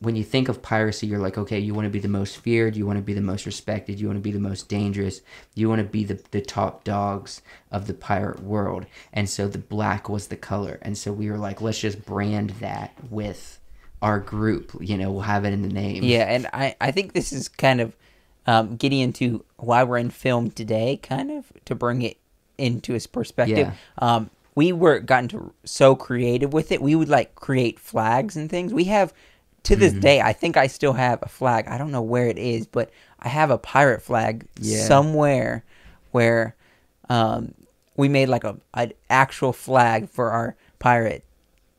when 0.00 0.16
you 0.16 0.24
think 0.24 0.48
of 0.48 0.60
piracy, 0.60 1.06
you're 1.06 1.20
like, 1.20 1.38
okay, 1.38 1.58
you 1.58 1.72
want 1.72 1.86
to 1.86 1.90
be 1.90 2.00
the 2.00 2.08
most 2.08 2.36
feared, 2.38 2.76
you 2.76 2.84
want 2.84 2.98
to 2.98 3.02
be 3.02 3.14
the 3.14 3.20
most 3.20 3.46
respected, 3.46 4.00
you 4.00 4.06
want 4.08 4.18
to 4.18 4.22
be 4.22 4.32
the 4.32 4.40
most 4.40 4.68
dangerous, 4.68 5.20
you 5.54 5.68
want 5.68 5.78
to 5.78 5.86
be 5.86 6.04
the, 6.04 6.20
the 6.32 6.40
top 6.40 6.84
dogs 6.84 7.40
of 7.70 7.86
the 7.86 7.94
pirate 7.94 8.42
world. 8.42 8.86
And 9.12 9.30
so 9.30 9.46
the 9.46 9.58
black 9.58 10.08
was 10.08 10.26
the 10.26 10.36
color. 10.36 10.78
And 10.82 10.98
so 10.98 11.12
we 11.12 11.30
were 11.30 11.38
like, 11.38 11.60
let's 11.62 11.78
just 11.78 12.04
brand 12.04 12.50
that 12.60 12.92
with 13.08 13.60
our 14.02 14.18
group. 14.18 14.76
You 14.80 14.98
know, 14.98 15.12
we'll 15.12 15.22
have 15.22 15.44
it 15.44 15.52
in 15.52 15.62
the 15.62 15.68
name. 15.68 16.02
yeah, 16.02 16.24
and 16.24 16.48
I 16.52 16.74
I 16.80 16.90
think 16.90 17.12
this 17.12 17.32
is 17.32 17.48
kind 17.48 17.80
of 17.80 17.96
um, 18.46 18.76
getting 18.76 18.98
into 18.98 19.44
why 19.56 19.84
we're 19.84 19.98
in 19.98 20.10
film 20.10 20.50
today, 20.50 20.98
kind 21.02 21.30
of 21.30 21.50
to 21.66 21.74
bring 21.74 22.02
it 22.02 22.18
into 22.58 22.94
its 22.94 23.06
perspective. 23.06 23.68
Yeah. 23.68 23.74
Um, 23.98 24.30
we 24.54 24.72
were 24.72 25.00
gotten 25.00 25.28
to 25.28 25.52
so 25.64 25.94
creative 25.96 26.52
with 26.52 26.70
it. 26.72 26.80
We 26.80 26.94
would 26.94 27.08
like 27.08 27.34
create 27.34 27.78
flags 27.78 28.36
and 28.36 28.48
things. 28.48 28.72
We 28.72 28.84
have 28.84 29.12
to 29.64 29.74
Mm-hmm. 29.74 29.80
this 29.80 29.92
day. 29.94 30.20
I 30.20 30.32
think 30.32 30.56
I 30.56 30.66
still 30.66 30.92
have 30.92 31.20
a 31.22 31.28
flag. 31.28 31.66
I 31.68 31.78
don't 31.78 31.90
know 31.90 32.02
where 32.02 32.26
it 32.28 32.38
is, 32.38 32.66
but 32.66 32.90
I 33.18 33.28
have 33.28 33.50
a 33.50 33.58
pirate 33.58 34.02
flag 34.02 34.46
Yeah. 34.60 34.84
somewhere 34.84 35.64
where 36.12 36.54
um, 37.08 37.54
we 37.96 38.08
made 38.08 38.28
like 38.28 38.44
a 38.44 38.56
an 38.74 38.92
actual 39.10 39.52
flag 39.52 40.08
for 40.10 40.30
our 40.30 40.54
pirate. 40.78 41.24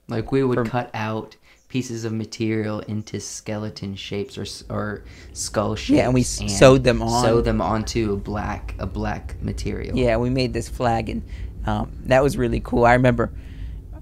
Like 0.07 0.31
we 0.31 0.43
would 0.43 0.55
For- 0.57 0.65
cut 0.65 0.89
out 0.93 1.35
pieces 1.67 2.05
of 2.05 2.13
material 2.13 2.79
into 2.81 3.19
skeleton 3.19 3.95
shapes 3.95 4.37
or 4.37 4.45
or 4.73 5.03
skull 5.33 5.75
shapes. 5.75 5.97
Yeah, 5.97 6.05
and 6.05 6.13
we 6.13 6.21
s- 6.21 6.41
sewed 6.57 6.83
them 6.83 7.01
on. 7.01 7.23
Sew 7.23 7.41
them 7.41 7.59
onto 7.61 8.13
a 8.13 8.17
black 8.17 8.73
a 8.79 8.85
black 8.85 9.35
material. 9.41 9.97
Yeah, 9.97 10.17
we 10.17 10.29
made 10.29 10.53
this 10.53 10.69
flag, 10.69 11.09
and 11.09 11.21
um, 11.65 11.91
that 12.05 12.21
was 12.23 12.37
really 12.37 12.59
cool. 12.59 12.85
I 12.85 12.93
remember 12.93 13.31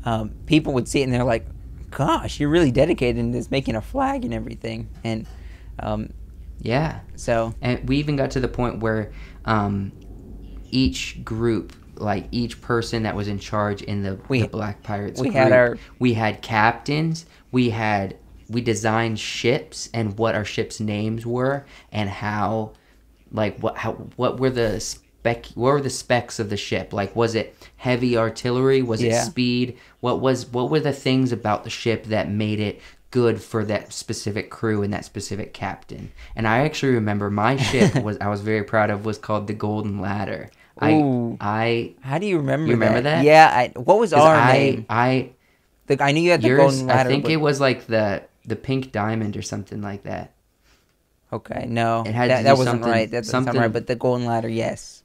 um, 0.05 0.31
people 0.45 0.73
would 0.73 0.87
see 0.87 1.01
it 1.01 1.03
and 1.05 1.13
they're 1.13 1.23
like, 1.23 1.45
"Gosh, 1.91 2.39
you're 2.39 2.49
really 2.49 2.71
dedicated 2.71 3.17
in 3.19 3.31
this, 3.31 3.49
making 3.51 3.75
a 3.75 3.81
flag 3.81 4.25
and 4.25 4.33
everything." 4.33 4.89
And 5.03 5.25
um, 5.79 6.09
Yeah. 6.61 6.99
so, 7.15 7.53
And 7.61 7.87
we 7.87 7.97
even 7.97 8.15
got 8.15 8.31
to 8.31 8.39
the 8.39 8.47
point 8.47 8.79
where 8.79 9.11
um, 9.45 9.91
each 10.71 11.23
group, 11.23 11.73
like 11.95 12.27
each 12.31 12.61
person 12.61 13.03
that 13.03 13.15
was 13.15 13.27
in 13.27 13.39
charge 13.39 13.81
in 13.81 14.03
the, 14.03 14.19
We- 14.27 14.41
the 14.41 14.47
Black 14.47 14.83
Pirates 14.83 15.19
we 15.21 15.27
group, 15.29 15.35
had 15.35 15.51
our- 15.51 15.77
we 15.99 16.13
had 16.13 16.41
captains, 16.41 17.25
we 17.51 17.69
had 17.69 18.17
we 18.49 18.61
designed 18.61 19.17
ships 19.19 19.89
and 19.93 20.17
what 20.17 20.35
our 20.35 20.43
ships' 20.45 20.79
names 20.79 21.25
were 21.25 21.65
and 21.91 22.09
how, 22.09 22.73
like 23.31 23.57
what 23.59 23.77
how 23.77 23.93
what 24.17 24.39
were 24.39 24.49
the 24.49 24.79
spec 25.23 25.45
what 25.55 25.71
were 25.73 25.81
the 25.81 25.89
specs 25.89 26.37
of 26.39 26.49
the 26.49 26.57
ship? 26.57 26.91
Like 26.91 27.15
was 27.15 27.33
it 27.35 27.55
heavy 27.77 28.17
artillery? 28.17 28.81
Was 28.81 29.01
it 29.01 29.13
speed? 29.15 29.77
What 30.01 30.19
was 30.19 30.45
what 30.47 30.69
were 30.69 30.81
the 30.81 30.91
things 30.91 31.31
about 31.31 31.63
the 31.63 31.69
ship 31.69 32.05
that 32.05 32.29
made 32.29 32.59
it 32.59 32.81
good 33.11 33.41
for 33.41 33.63
that 33.65 33.93
specific 33.93 34.49
crew 34.49 34.83
and 34.83 34.91
that 34.93 35.05
specific 35.05 35.53
captain? 35.53 36.11
And 36.35 36.45
I 36.47 36.59
actually 36.65 36.93
remember 36.95 37.31
my 37.31 37.55
ship 37.71 37.95
was 38.03 38.17
I 38.19 38.27
was 38.27 38.41
very 38.41 38.63
proud 38.63 38.89
of 38.89 39.05
was 39.05 39.17
called 39.17 39.47
the 39.47 39.53
Golden 39.53 39.99
Ladder. 40.01 40.49
Ooh. 40.83 41.37
I 41.39 41.39
I 41.39 41.95
how 42.01 42.17
do 42.17 42.25
you 42.25 42.37
remember? 42.37 42.67
You 42.67 42.73
remember 42.73 43.01
that? 43.01 43.23
Yeah. 43.23 43.49
I, 43.49 43.79
what 43.79 43.99
was 43.99 44.11
our 44.11 44.35
I 44.35 44.51
name? 44.53 44.85
I 44.89 45.29
The, 45.87 46.03
I 46.03 46.11
knew 46.11 46.21
you 46.21 46.31
had 46.31 46.41
the 46.41 46.47
Yours, 46.49 46.59
golden 46.59 46.87
ladder. 46.87 47.09
I 47.09 47.11
think 47.11 47.23
but- 47.23 47.31
it 47.31 47.37
was 47.37 47.61
like 47.61 47.85
the 47.87 48.23
the 48.45 48.57
pink 48.57 48.91
diamond 48.91 49.37
or 49.37 49.41
something 49.41 49.81
like 49.81 50.03
that. 50.03 50.33
Okay, 51.31 51.65
no, 51.67 52.03
It 52.05 52.13
had 52.13 52.29
that, 52.29 52.43
that 52.43 52.57
wasn't 52.57 52.73
something- 52.75 52.91
right. 52.91 53.09
That's 53.09 53.27
not 53.33 53.45
something- 53.45 53.59
right. 53.59 53.71
But 53.73 53.87
the 53.87 53.95
golden 53.95 54.27
ladder, 54.27 54.49
yes. 54.49 55.02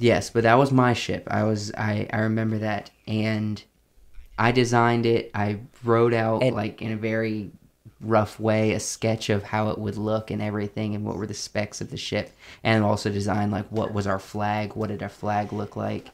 Yes, 0.00 0.30
but 0.30 0.42
that 0.44 0.54
was 0.58 0.72
my 0.72 0.92
ship. 0.94 1.28
I 1.30 1.44
was 1.44 1.72
I 1.76 2.08
I 2.12 2.20
remember 2.20 2.58
that 2.58 2.90
and 3.06 3.62
I 4.38 4.50
designed 4.52 5.04
it. 5.06 5.30
I 5.34 5.58
wrote 5.84 6.14
out 6.14 6.42
And- 6.42 6.56
like 6.56 6.80
in 6.82 6.90
a 6.92 6.96
very 6.96 7.50
rough 8.00 8.40
way 8.40 8.72
a 8.72 8.80
sketch 8.80 9.28
of 9.28 9.42
how 9.42 9.68
it 9.68 9.78
would 9.78 9.98
look 9.98 10.30
and 10.30 10.40
everything 10.40 10.94
and 10.94 11.04
what 11.04 11.16
were 11.16 11.26
the 11.26 11.34
specs 11.34 11.82
of 11.82 11.90
the 11.90 11.98
ship 11.98 12.30
and 12.64 12.82
also 12.82 13.10
designed 13.10 13.52
like 13.52 13.66
what 13.68 13.92
was 13.92 14.06
our 14.06 14.18
flag, 14.18 14.74
what 14.74 14.88
did 14.88 15.02
our 15.02 15.10
flag 15.10 15.52
look 15.52 15.76
like. 15.76 16.08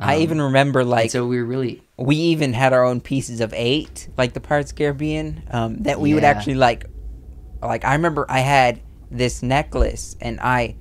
I 0.00 0.16
Um, 0.16 0.22
even 0.22 0.40
remember 0.40 0.82
like 0.84 1.10
so 1.10 1.26
we 1.26 1.36
were 1.38 1.44
really 1.44 1.82
we 1.98 2.16
even 2.16 2.54
had 2.54 2.72
our 2.72 2.84
own 2.84 3.00
pieces 3.02 3.40
of 3.42 3.52
eight, 3.54 4.08
like 4.16 4.32
the 4.32 4.40
Pirates 4.40 4.72
Caribbean, 4.72 5.42
um, 5.50 5.82
that 5.82 6.00
we 6.00 6.14
would 6.14 6.24
actually 6.24 6.54
like. 6.54 6.86
Like 7.62 7.84
I 7.86 7.94
remember, 7.94 8.26
I 8.28 8.40
had 8.40 8.80
this 9.10 9.42
necklace, 9.42 10.14
and 10.20 10.38
I, 10.40 10.76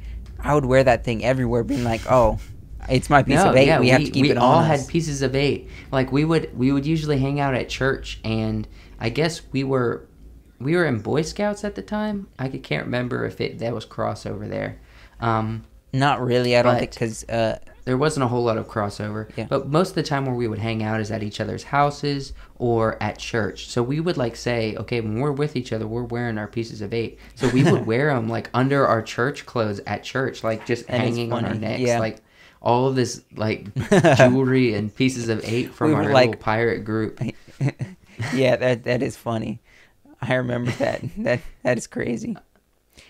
I 0.45 0.53
would 0.53 0.65
wear 0.65 0.83
that 0.83 1.03
thing 1.03 1.23
everywhere, 1.25 1.63
being 1.63 1.83
like, 1.83 2.01
"Oh, 2.09 2.39
it's 2.87 3.09
my 3.09 3.23
piece 3.23 3.39
of 3.39 3.55
eight. 3.55 3.79
we, 3.79 3.89
have 3.89 4.03
to 4.03 4.11
keep 4.11 4.21
we 4.21 4.31
it 4.31 4.37
all 4.37 4.59
on 4.59 4.65
had 4.65 4.79
us." 4.79 4.87
pieces 4.87 5.21
of 5.21 5.35
eight. 5.35 5.69
Like 5.91 6.11
we 6.11 6.23
would 6.23 6.57
we 6.57 6.71
would 6.71 6.85
usually 6.85 7.17
hang 7.19 7.39
out 7.39 7.55
at 7.55 7.67
church, 7.69 8.19
and 8.23 8.67
I 8.99 9.09
guess 9.09 9.41
we 9.51 9.63
were 9.63 10.07
we 10.59 10.75
were 10.75 10.85
in 10.85 10.99
Boy 10.99 11.23
Scouts 11.23 11.63
at 11.63 11.75
the 11.75 11.81
time. 11.81 12.27
I 12.39 12.47
can't 12.49 12.85
remember 12.85 13.25
if 13.25 13.41
it 13.41 13.59
that 13.59 13.73
was 13.73 13.85
crossover 13.85 14.47
there. 14.49 14.79
Um, 15.19 15.63
Not 15.93 16.21
really. 16.21 16.55
I 16.55 16.61
don't 16.61 16.73
But- 16.75 16.79
think 16.79 16.91
because 16.93 17.23
uh, 17.29 17.57
there 17.85 17.97
wasn't 17.97 18.23
a 18.23 18.27
whole 18.27 18.43
lot 18.43 18.57
of 18.57 18.67
crossover. 18.67 19.29
Yeah. 19.37 19.45
But 19.47 19.67
most 19.69 19.89
of 19.89 19.95
the 19.95 20.03
time 20.03 20.25
where 20.25 20.35
we 20.35 20.47
would 20.47 20.59
hang 20.59 20.83
out 20.83 20.99
is 20.99 21.11
at 21.11 21.21
each 21.23 21.39
other's 21.39 21.63
houses 21.63 22.33
or 22.57 23.01
at 23.01 23.17
church. 23.19 23.67
So 23.67 23.81
we 23.83 23.99
would 23.99 24.17
like 24.17 24.35
say, 24.35 24.75
okay, 24.75 25.01
when 25.01 25.19
we're 25.19 25.31
with 25.31 25.55
each 25.55 25.71
other, 25.71 25.85
we're 25.87 26.03
wearing 26.03 26.37
our 26.37 26.47
pieces 26.47 26.81
of 26.81 26.93
eight. 26.93 27.19
So 27.35 27.47
we 27.49 27.63
would 27.63 27.85
wear 27.91 28.13
them 28.13 28.27
like 28.27 28.49
under 28.53 28.85
our 28.87 29.01
church 29.01 29.45
clothes 29.45 29.79
at 29.85 30.03
church, 30.03 30.43
like 30.43 30.65
just 30.65 30.83
is 30.83 30.87
hanging 30.89 31.31
on 31.31 31.45
our 31.45 31.53
necks, 31.53 31.81
Yeah. 31.81 31.99
like 31.99 32.17
all 32.61 32.87
of 32.87 32.95
this 32.95 33.23
like 33.35 33.67
jewelry 34.17 34.73
and 34.73 34.93
pieces 34.95 35.29
of 35.29 35.41
eight 35.43 35.71
from 35.73 35.89
We 35.89 35.95
our 35.95 36.03
were, 36.05 36.13
little 36.13 36.35
pirate 36.37 36.83
group. 36.85 37.21
yeah, 38.33 38.55
that 38.55 38.83
that 38.85 39.03
is 39.03 39.15
funny. 39.15 39.61
I 40.21 40.35
remember 40.35 40.71
that. 40.71 41.01
that 41.19 41.41
that 41.63 41.77
is 41.77 41.87
crazy. 41.87 42.35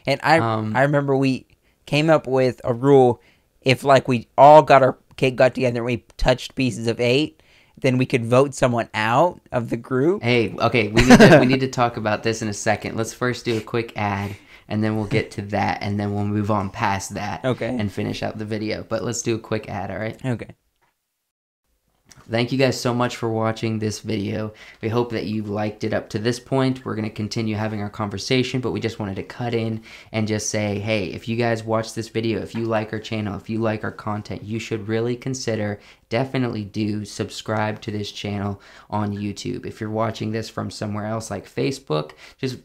And 0.05 0.19
I 0.23 0.39
Um, 0.39 0.75
I 0.75 0.81
remember 0.81 1.15
we 1.15 1.45
came 1.85 2.09
up 2.09 2.27
with 2.27 2.59
a 2.63 2.73
rule 2.73 3.21
if 3.65 3.83
like 3.83 4.07
we 4.07 4.27
all 4.37 4.61
got 4.61 4.81
our 4.83 4.97
cake 5.17 5.35
got 5.35 5.55
together 5.55 5.79
and 5.79 5.85
we 5.85 6.05
touched 6.17 6.55
pieces 6.55 6.87
of 6.87 6.99
eight, 6.99 7.41
then 7.77 7.97
we 7.97 8.05
could 8.05 8.25
vote 8.25 8.53
someone 8.53 8.89
out 8.93 9.41
of 9.51 9.69
the 9.69 9.77
group. 9.77 10.23
Hey, 10.23 10.55
okay, 10.59 10.87
we 10.87 11.01
need 11.03 11.19
to 11.19 11.37
we 11.39 11.45
need 11.51 11.59
to 11.59 11.67
talk 11.69 11.97
about 11.97 12.23
this 12.23 12.41
in 12.41 12.47
a 12.47 12.53
second. 12.53 12.95
Let's 12.95 13.13
first 13.13 13.43
do 13.45 13.57
a 13.57 13.61
quick 13.61 13.91
ad 13.97 14.35
and 14.67 14.83
then 14.83 14.95
we'll 14.95 15.05
get 15.05 15.31
to 15.31 15.41
that 15.43 15.79
and 15.81 15.99
then 15.99 16.13
we'll 16.13 16.25
move 16.25 16.49
on 16.49 16.69
past 16.69 17.13
that 17.15 17.43
Okay. 17.45 17.67
and 17.67 17.91
finish 17.91 18.23
out 18.23 18.37
the 18.37 18.45
video. 18.45 18.83
But 18.87 19.03
let's 19.03 19.21
do 19.21 19.35
a 19.35 19.39
quick 19.39 19.69
ad, 19.69 19.91
all 19.91 19.97
right? 19.99 20.19
Okay. 20.25 20.55
Thank 22.27 22.51
you 22.51 22.57
guys 22.57 22.79
so 22.79 22.91
much 22.91 23.17
for 23.17 23.29
watching 23.29 23.77
this 23.77 23.99
video. 23.99 24.51
We 24.81 24.89
hope 24.89 25.11
that 25.11 25.27
you 25.27 25.43
liked 25.43 25.83
it 25.83 25.93
up 25.93 26.09
to 26.09 26.17
this 26.17 26.39
point. 26.39 26.83
We're 26.83 26.95
going 26.95 27.07
to 27.07 27.13
continue 27.13 27.55
having 27.55 27.81
our 27.81 27.89
conversation, 27.89 28.61
but 28.61 28.71
we 28.71 28.79
just 28.79 28.97
wanted 28.97 29.17
to 29.17 29.23
cut 29.23 29.53
in 29.53 29.83
and 30.11 30.27
just 30.27 30.49
say, 30.49 30.79
hey, 30.79 31.05
if 31.05 31.27
you 31.27 31.35
guys 31.35 31.63
watch 31.63 31.93
this 31.93 32.09
video, 32.09 32.41
if 32.41 32.55
you 32.55 32.65
like 32.65 32.91
our 32.93 32.99
channel, 32.99 33.37
if 33.37 33.47
you 33.47 33.59
like 33.59 33.83
our 33.83 33.91
content, 33.91 34.41
you 34.43 34.57
should 34.57 34.87
really 34.87 35.15
consider, 35.15 35.79
definitely 36.09 36.63
do 36.63 37.05
subscribe 37.05 37.79
to 37.81 37.91
this 37.91 38.11
channel 38.11 38.59
on 38.89 39.15
YouTube. 39.15 39.63
If 39.63 39.79
you're 39.79 39.91
watching 39.91 40.31
this 40.31 40.49
from 40.49 40.71
somewhere 40.71 41.05
else 41.05 41.29
like 41.29 41.47
Facebook, 41.47 42.13
just 42.39 42.57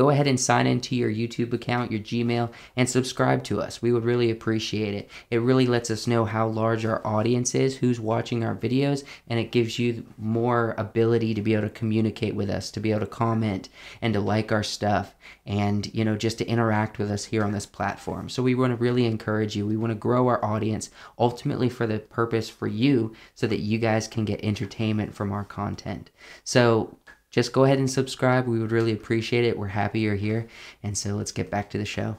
go 0.00 0.08
ahead 0.08 0.26
and 0.26 0.40
sign 0.40 0.66
into 0.66 0.96
your 0.96 1.10
YouTube 1.10 1.52
account, 1.52 1.92
your 1.92 2.00
Gmail, 2.00 2.50
and 2.74 2.88
subscribe 2.88 3.44
to 3.44 3.60
us. 3.60 3.82
We 3.82 3.92
would 3.92 4.02
really 4.02 4.30
appreciate 4.30 4.94
it. 4.94 5.10
It 5.30 5.42
really 5.42 5.66
lets 5.66 5.90
us 5.90 6.06
know 6.06 6.24
how 6.24 6.48
large 6.48 6.86
our 6.86 7.06
audience 7.06 7.54
is, 7.54 7.76
who's 7.76 8.00
watching 8.00 8.42
our 8.42 8.54
videos, 8.54 9.04
and 9.28 9.38
it 9.38 9.52
gives 9.52 9.78
you 9.78 10.06
more 10.16 10.74
ability 10.78 11.34
to 11.34 11.42
be 11.42 11.52
able 11.52 11.64
to 11.64 11.74
communicate 11.74 12.34
with 12.34 12.48
us, 12.48 12.70
to 12.70 12.80
be 12.80 12.92
able 12.92 13.00
to 13.00 13.06
comment 13.08 13.68
and 14.00 14.14
to 14.14 14.20
like 14.20 14.50
our 14.50 14.62
stuff, 14.62 15.14
and 15.44 15.92
you 15.92 16.02
know, 16.02 16.16
just 16.16 16.38
to 16.38 16.46
interact 16.46 16.98
with 16.98 17.10
us 17.10 17.26
here 17.26 17.44
on 17.44 17.52
this 17.52 17.66
platform. 17.66 18.30
So 18.30 18.42
we 18.42 18.54
want 18.54 18.70
to 18.70 18.82
really 18.82 19.04
encourage 19.04 19.54
you. 19.54 19.66
We 19.66 19.76
want 19.76 19.90
to 19.90 19.96
grow 19.96 20.28
our 20.28 20.42
audience 20.42 20.88
ultimately 21.18 21.68
for 21.68 21.86
the 21.86 21.98
purpose 21.98 22.48
for 22.48 22.66
you 22.66 23.14
so 23.34 23.46
that 23.48 23.60
you 23.60 23.76
guys 23.76 24.08
can 24.08 24.24
get 24.24 24.42
entertainment 24.42 25.14
from 25.14 25.30
our 25.30 25.44
content. 25.44 26.08
So 26.42 26.96
just 27.30 27.52
go 27.52 27.64
ahead 27.64 27.78
and 27.78 27.90
subscribe. 27.90 28.46
We 28.46 28.58
would 28.58 28.72
really 28.72 28.92
appreciate 28.92 29.44
it. 29.44 29.58
We're 29.58 29.68
happy 29.68 30.00
you're 30.00 30.16
here. 30.16 30.48
And 30.82 30.96
so 30.98 31.14
let's 31.14 31.32
get 31.32 31.50
back 31.50 31.70
to 31.70 31.78
the 31.78 31.84
show. 31.84 32.16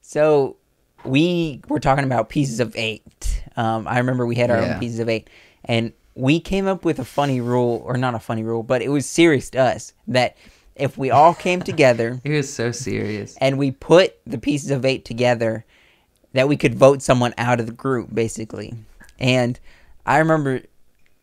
So 0.00 0.56
we 1.04 1.62
were 1.68 1.80
talking 1.80 2.04
about 2.04 2.28
pieces 2.28 2.60
of 2.60 2.74
eight. 2.76 3.42
Um, 3.56 3.86
I 3.88 3.98
remember 3.98 4.26
we 4.26 4.36
had 4.36 4.50
our 4.50 4.60
Yeah. 4.60 4.74
own 4.74 4.80
pieces 4.80 4.98
of 4.98 5.08
eight, 5.08 5.28
and 5.64 5.92
we 6.14 6.40
came 6.40 6.66
up 6.66 6.84
with 6.84 6.98
a 6.98 7.04
funny 7.04 7.40
rule, 7.40 7.82
or 7.84 7.96
not 7.96 8.14
a 8.14 8.18
funny 8.18 8.42
rule, 8.42 8.62
but 8.62 8.82
it 8.82 8.88
was 8.88 9.06
serious 9.06 9.50
to 9.50 9.58
us 9.60 9.92
that 10.06 10.36
if 10.76 10.98
we 10.98 11.10
all 11.10 11.34
came 11.34 11.62
together 11.72 12.20
It 12.24 12.30
was 12.30 12.52
so 12.52 12.70
serious. 12.72 13.36
and 13.40 13.58
we 13.58 13.70
put 13.70 14.16
the 14.26 14.38
pieces 14.38 14.70
of 14.70 14.84
eight 14.84 15.04
together, 15.04 15.64
that 16.32 16.48
we 16.48 16.56
could 16.56 16.74
vote 16.74 17.00
someone 17.00 17.32
out 17.38 17.60
of 17.60 17.66
the 17.66 17.72
group, 17.72 18.12
basically. 18.12 18.74
And 19.18 19.58
I 20.04 20.18
remember 20.18 20.62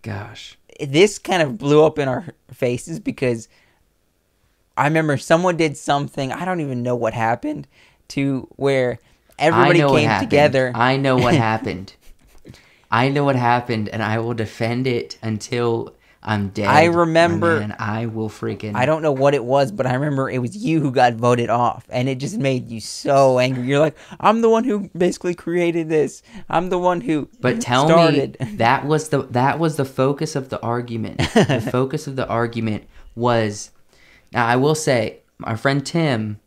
Gosh. 0.03 0.57
This 0.79 1.19
kind 1.19 1.41
of 1.41 1.57
blew 1.57 1.83
up 1.83 1.99
in 1.99 2.07
our 2.07 2.25
faces 2.51 2.99
because 2.99 3.47
I 4.77 4.85
remember 4.85 5.17
someone 5.17 5.57
did 5.57 5.77
something, 5.77 6.31
I 6.31 6.45
don't 6.45 6.61
even 6.61 6.83
know 6.83 6.95
what 6.95 7.13
happened, 7.13 7.67
to 8.09 8.47
where 8.55 8.99
everybody 9.37 9.81
I 9.81 9.85
know 9.85 9.91
what 9.91 10.01
came 10.01 10.19
together. 10.19 10.71
I 10.73 10.97
know 10.97 11.17
what 11.17 11.33
happened. 11.49 11.93
I 12.89 13.09
know 13.09 13.23
what 13.23 13.35
happened, 13.35 13.89
and 13.89 14.03
I 14.03 14.19
will 14.19 14.33
defend 14.33 14.85
it 14.85 15.17
until 15.21 15.95
I'm 16.23 16.49
dead. 16.49 16.67
I 16.67 16.85
remember- 16.85 17.59
man. 17.61 17.75
I 17.79 18.05
will 18.05 18.29
freaking. 18.29 18.75
I 18.75 18.85
don't 18.85 19.01
know 19.01 19.11
what 19.11 19.33
it 19.33 19.43
was, 19.43 19.71
but 19.71 19.87
I 19.87 19.95
remember 19.95 20.29
it 20.29 20.37
was 20.39 20.55
you 20.55 20.79
who 20.79 20.91
got 20.91 21.13
voted 21.13 21.49
off, 21.49 21.85
and 21.89 22.07
it 22.07 22.19
just 22.19 22.37
made 22.37 22.69
you 22.69 22.79
so 22.79 23.39
angry. 23.39 23.63
You're 23.65 23.79
like, 23.79 23.97
I'm 24.19 24.41
the 24.41 24.49
one 24.49 24.63
who 24.63 24.89
basically 24.95 25.33
created 25.33 25.89
this. 25.89 26.21
I'm 26.47 26.69
the 26.69 26.77
one 26.77 27.01
who 27.01 27.27
But 27.39 27.59
tell 27.59 27.87
started. 27.87 28.37
me 28.39 28.55
that 28.57 28.85
was 28.85 29.09
the 29.09 29.23
that 29.31 29.57
was 29.57 29.77
the 29.77 29.85
focus 29.85 30.35
of 30.35 30.49
the 30.49 30.61
argument. 30.61 31.17
the 31.17 31.67
focus 31.71 32.05
of 32.05 32.15
the 32.15 32.27
argument 32.27 32.83
was 33.15 33.71
now 34.31 34.45
I 34.45 34.55
will 34.57 34.75
say 34.75 35.21
our 35.43 35.57
friend 35.57 35.83
Tim 35.85 36.39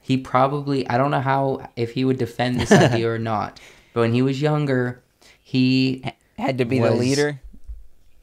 he 0.00 0.16
probably 0.16 0.88
I 0.88 0.96
don't 0.96 1.10
know 1.10 1.20
how 1.20 1.68
if 1.76 1.92
he 1.92 2.04
would 2.04 2.18
defend 2.18 2.60
this 2.60 2.70
idea 2.86 3.10
or 3.10 3.18
not. 3.18 3.58
But 3.92 4.00
when 4.02 4.14
he 4.14 4.22
was 4.22 4.40
younger, 4.40 5.02
he 5.42 6.04
had 6.38 6.58
to 6.58 6.64
be 6.64 6.78
the 6.78 6.92
leader. 6.92 7.40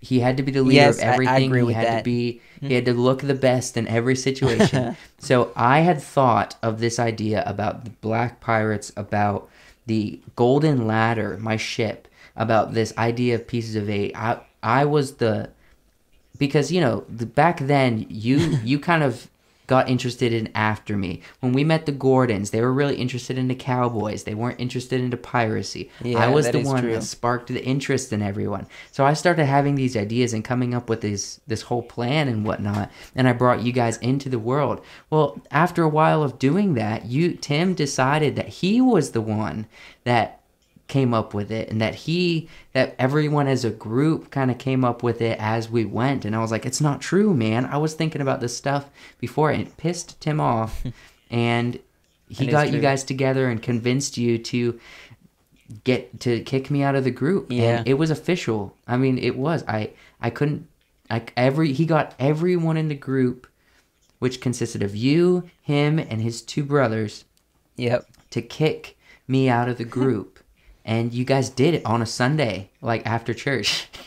He 0.06 0.20
had 0.20 0.38
to 0.38 0.44
be 0.44 0.52
the 0.52 0.62
leader 0.62 0.82
Yes, 0.82 1.00
of 1.00 1.04
I- 1.04 1.08
I 1.08 1.14
everything. 1.14 1.46
agree 1.48 1.60
he 1.62 1.66
with 1.66 1.76
had 1.76 1.88
that. 1.88 1.98
to 2.00 2.04
be 2.04 2.42
he 2.62 2.74
had 2.74 2.86
to 2.86 2.92
mm-hmm. 2.92 3.02
look 3.02 3.22
the 3.22 3.34
best 3.34 3.76
in 3.76 3.88
every 3.88 4.16
situation. 4.16 4.96
so 5.20 5.52
I 5.56 5.80
had 5.80 6.02
thought 6.02 6.56
of 6.62 6.80
this 6.80 7.00
idea 7.00 7.44
about 7.46 7.84
the 7.86 7.90
black 7.90 8.40
pirates, 8.40 8.92
about 8.96 9.50
the 9.88 10.20
golden 10.36 10.88
ladder, 10.88 11.38
my 11.40 11.58
ship, 11.58 12.08
about 12.36 12.74
this 12.74 12.94
idea 12.98 13.36
of 13.36 13.48
pieces 13.48 13.76
of 13.76 13.90
eight. 13.90 14.14
I 14.16 14.40
I 14.62 14.86
was 14.86 15.16
the 15.16 15.50
because 16.38 16.72
you 16.72 16.82
know 16.82 17.04
the, 17.10 17.26
back 17.26 17.60
then 17.60 18.06
you 18.10 18.38
you 18.64 18.80
kind 18.80 19.04
of 19.04 19.28
got 19.68 19.90
interested 19.90 20.34
in 20.34 20.50
after 20.56 20.98
me. 20.98 21.22
When 21.40 21.54
we 21.54 21.64
met 21.64 21.86
the 21.86 21.92
gordons 21.92 22.52
they 22.52 22.62
were 22.62 22.74
really 22.74 22.96
interested 22.96 23.38
in 23.38 23.48
the 23.48 23.56
cowboys. 23.56 24.24
They 24.24 24.36
weren't 24.36 24.60
interested 24.60 25.02
into 25.02 25.18
piracy. 25.18 25.90
I 26.04 26.28
was 26.30 26.50
the 26.50 26.62
one 26.62 26.84
true. 26.84 26.94
that 26.94 27.04
sparked 27.04 27.48
the 27.48 27.64
interest 27.64 28.14
in 28.14 28.22
everyone. 28.22 28.68
So 28.92 29.06
i 29.06 29.14
started 29.14 29.46
having 29.46 29.76
these 29.76 29.98
ideas 29.98 30.34
and 30.34 30.44
coming 30.44 30.74
up 30.74 30.90
with 30.90 31.02
this 31.02 31.40
this 31.48 31.64
whole 31.64 31.84
plan 31.84 32.28
and 32.28 32.46
whatnot 32.46 32.92
and 33.16 33.28
i 33.28 33.34
brought 33.34 33.62
you 33.62 33.72
guys 33.72 33.98
into 33.98 34.30
the 34.30 34.40
world. 34.40 34.84
Well 35.10 35.42
after 35.52 35.84
a 35.84 35.90
while 35.90 36.24
of 36.24 36.40
doing 36.40 36.74
that 36.76 37.06
you 37.06 37.34
tim 37.34 37.74
decided 37.74 38.36
that 38.36 38.48
he 38.48 38.82
was 38.82 39.12
the 39.12 39.22
one 39.22 39.68
that 40.04 40.42
came 40.88 41.13
up 41.15 41.34
with 41.34 41.51
it 41.51 41.70
and 41.70 41.82
that 41.82 41.96
he 41.96 42.48
that 42.74 42.96
everyone 43.00 43.48
as 43.48 43.65
a 43.65 43.72
group 43.72 44.30
kind 44.30 44.51
of 44.51 44.58
came 44.60 44.86
up 44.86 45.01
with 45.01 45.20
it 45.22 45.38
as 45.39 45.70
we 45.70 45.84
went. 45.84 46.25
And 46.25 46.36
i 46.36 46.39
was 46.39 46.51
like 46.51 46.65
it's 46.65 46.82
not 46.82 47.01
true 47.01 47.34
man. 47.34 47.65
I 47.65 47.77
was 47.77 47.94
thinking 47.96 48.22
about 48.22 48.39
this 48.39 48.56
stuff 48.56 48.89
before 49.20 49.50
and 49.51 49.62
it 49.63 49.77
pissed 49.77 50.20
tim 50.22 50.39
off. 50.39 50.84
And 51.32 51.80
he 52.30 52.46
got 52.46 52.72
you 52.72 52.80
guys 52.80 53.04
together 53.04 53.50
and 53.50 53.62
convinced 53.62 54.15
you 54.15 54.38
to 54.38 54.80
get 55.84 56.20
to 56.22 56.42
kick 56.42 56.70
me 56.70 56.84
out 56.84 56.96
of 56.96 57.04
the 57.04 57.12
group. 57.12 57.48
Yeah. 57.50 57.80
and 57.80 57.88
it 57.88 57.96
was 57.96 58.12
official. 58.12 58.75
I 58.88 58.98
mean 58.98 59.18
it 59.18 59.36
was. 59.36 59.63
I 59.68 59.92
i 60.22 60.30
couldn't 60.30 60.68
like 61.10 61.34
every 61.36 61.74
he 61.74 61.86
got 61.86 62.13
everyone 62.20 62.77
in 62.77 62.88
the 62.89 62.96
group 62.96 63.48
which 64.20 64.39
consisted 64.39 64.82
of 64.84 64.96
you 64.96 65.50
him 65.62 65.98
and 66.00 66.22
his 66.22 66.42
two 66.42 66.63
brothers 66.63 67.25
Yep. 67.77 68.06
to 68.30 68.42
kick 68.42 68.96
me 69.27 69.50
out 69.50 69.68
of 69.68 69.77
the 69.77 69.84
group. 69.84 70.35
and 70.86 71.13
you 71.13 71.25
guys 71.25 71.50
did 71.50 71.74
it 71.74 71.86
on 71.86 72.01
a 72.01 72.06
Sunday, 72.06 72.70
like 72.82 73.06
after 73.06 73.34
church. 73.34 73.88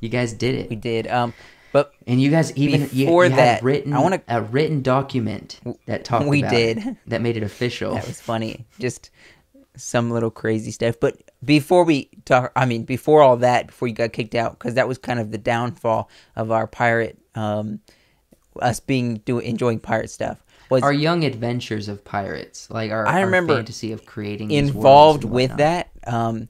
You 0.00 0.08
guys 0.08 0.32
did 0.32 0.56
it. 0.56 0.68
We 0.68 0.74
did. 0.74 1.06
Um, 1.06 1.32
but 1.72 1.94
And 2.08 2.20
you 2.20 2.28
guys 2.28 2.52
even 2.56 2.88
you, 2.92 3.04
Before 3.06 3.24
you 3.24 3.30
had 3.30 3.38
that, 3.38 3.62
written 3.62 3.92
I 3.92 4.00
wanna- 4.00 4.20
a 4.26 4.42
written 4.42 4.82
document 4.82 5.60
that 5.86 6.04
talked 6.04 6.26
We 6.26 6.40
about 6.40 6.50
did. 6.50 6.78
it, 6.78 6.96
that 7.06 7.20
made 7.22 7.36
it 7.36 7.44
official. 7.44 7.94
that 7.94 8.08
was 8.08 8.20
funny. 8.20 8.66
Just 8.80 9.10
some 9.76 10.10
little 10.10 10.32
crazy 10.32 10.72
stuff. 10.72 10.96
But 10.98 11.22
before 11.44 11.84
we 11.84 12.10
talk, 12.24 12.50
I 12.56 12.66
mean, 12.66 12.82
before 12.82 13.22
all 13.22 13.36
that, 13.36 13.68
before 13.68 13.86
you 13.86 13.94
got 13.94 14.12
kicked 14.12 14.34
out, 14.34 14.58
because 14.58 14.74
that 14.74 14.88
was 14.88 14.98
kind 14.98 15.20
of 15.20 15.30
the 15.30 15.38
downfall 15.38 16.10
of 16.34 16.50
our 16.50 16.66
pirate, 16.66 17.16
um, 17.36 17.78
us 18.60 18.80
being 18.80 19.18
do 19.24 19.38
enjoying 19.38 19.78
pirate 19.78 20.10
stuff. 20.10 20.42
Was 20.72 20.82
our 20.82 20.92
young 20.92 21.22
adventures 21.24 21.88
of 21.88 22.02
pirates, 22.02 22.70
like 22.70 22.90
our, 22.90 23.06
I 23.06 23.20
our 23.20 23.26
remember 23.26 23.56
fantasy 23.56 23.92
of 23.92 24.06
creating 24.06 24.50
involved 24.50 25.22
with 25.22 25.56
that. 25.58 25.90
Um, 26.06 26.48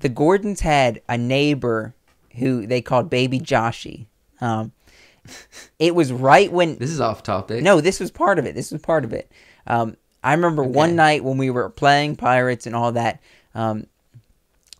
the 0.00 0.08
Gordons 0.08 0.60
had 0.60 1.00
a 1.08 1.16
neighbor 1.16 1.94
who 2.36 2.66
they 2.66 2.82
called 2.82 3.08
Baby 3.08 3.38
Joshy. 3.38 4.06
Um, 4.40 4.72
it 5.78 5.94
was 5.94 6.12
right 6.12 6.50
when 6.50 6.76
This 6.78 6.90
is 6.90 7.00
off 7.00 7.22
topic. 7.22 7.62
no, 7.62 7.80
this 7.80 8.00
was 8.00 8.10
part 8.10 8.40
of 8.40 8.44
it. 8.44 8.56
This 8.56 8.72
was 8.72 8.82
part 8.82 9.04
of 9.04 9.12
it. 9.12 9.30
Um, 9.68 9.96
I 10.24 10.32
remember 10.34 10.64
one 10.64 10.96
night 10.96 11.22
when 11.22 11.38
we 11.38 11.50
were 11.50 11.70
playing 11.70 12.16
pirates 12.16 12.66
and 12.66 12.74
all 12.74 12.90
that. 12.92 13.20
Um, 13.54 13.86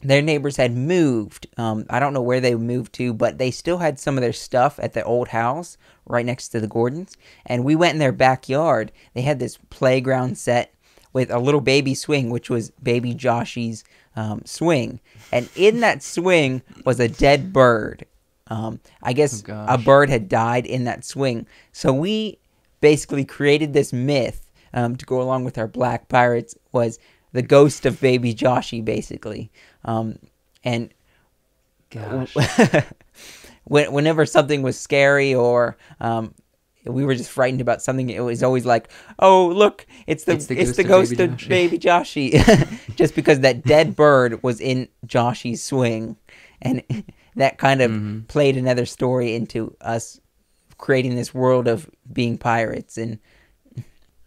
their 0.05 0.23
neighbors 0.23 0.57
had 0.57 0.77
moved. 0.77 1.47
Um, 1.57 1.87
I 1.89 1.99
don't 1.99 2.13
know 2.13 2.23
where 2.23 2.41
they 2.41 2.55
moved 2.55 2.93
to, 2.95 3.13
but 3.15 3.39
they 3.39 3.51
still 3.51 3.79
had 3.79 3.99
some 3.99 4.17
of 4.17 4.23
their 4.23 4.33
stuff 4.33 4.79
at 4.83 4.93
the 4.93 5.03
old 5.03 5.29
house 5.29 5.77
right 6.07 6.27
next 6.27 6.51
to 6.51 6.61
the 6.61 6.69
Gordons. 6.69 7.17
And 7.47 7.65
we 7.65 7.75
went 7.75 7.95
in 7.95 7.99
their 7.99 8.13
backyard. 8.13 8.93
They 9.15 9.23
had 9.23 9.39
this 9.39 9.59
playground 9.71 10.37
set 10.37 10.75
with 11.13 11.31
a 11.31 11.39
little 11.39 11.61
baby 11.61 11.95
swing, 11.95 12.29
which 12.31 12.51
was 12.51 12.71
baby 12.83 13.15
Joshy's 13.15 13.85
um, 14.15 14.43
swing. 14.45 15.01
And 15.33 15.49
in 15.57 15.81
that 15.81 16.03
swing 16.03 16.63
was 16.85 17.01
a 17.01 17.09
dead 17.09 17.53
bird. 17.53 18.05
Um, 18.49 18.81
I 19.03 19.15
guess 19.15 19.43
Oh, 19.49 19.67
a 19.69 19.79
bird 19.79 20.11
had 20.11 20.29
died 20.29 20.67
in 20.67 20.85
that 20.85 21.05
swing. 21.05 21.47
So 21.73 21.93
we 21.95 22.39
basically 22.81 23.25
created 23.25 23.73
this 23.73 23.93
myth 23.93 24.51
um, 24.75 24.97
to 24.97 25.07
go 25.07 25.23
along 25.23 25.45
with 25.45 25.57
our 25.57 25.69
black 25.69 26.09
pirates 26.09 26.55
was 26.73 26.99
the 27.33 27.43
ghost 27.43 27.87
of 27.87 28.01
baby 28.01 28.35
Joshy, 28.35 28.85
basically. 28.85 29.51
Um, 29.85 30.19
and 30.65 30.93
whenever 33.65 34.27
something 34.27 34.63
was 34.63 34.79
scary 34.79 35.35
or 35.35 35.77
um, 36.01 36.35
we 36.85 37.05
were 37.05 37.15
just 37.15 37.31
frightened 37.31 37.61
about 37.61 37.83
something, 37.83 38.11
it 38.11 38.21
was 38.21 38.43
always 38.43 38.67
like, 38.67 38.91
"Oh, 39.19 39.47
look, 39.49 39.87
it's 40.07 40.25
the 40.25 40.33
It's 40.35 40.47
it's 40.47 40.73
the 40.77 40.83
the, 40.83 40.85
ghost 40.85 41.13
ghost, 41.13 41.21
of 41.21 41.37
Baby 41.37 41.49
baby 41.49 41.79
Joshy," 41.79 42.79
just 42.97 43.15
because 43.15 43.41
that 43.41 43.65
dead 43.65 43.97
bird 43.97 44.43
was 44.43 44.61
in 44.61 44.89
Joshy's 45.07 45.63
swing, 45.63 46.17
and 46.61 46.83
that 47.37 47.59
kind 47.59 47.81
of 47.83 47.91
Mhm. 47.91 48.29
played 48.29 48.57
another 48.57 48.87
story 48.87 49.35
into 49.35 49.75
us 49.81 50.21
creating 50.79 51.15
this 51.15 51.33
world 51.33 51.69
of 51.69 51.89
being 52.13 52.37
pirates 52.37 52.99
and 52.99 53.19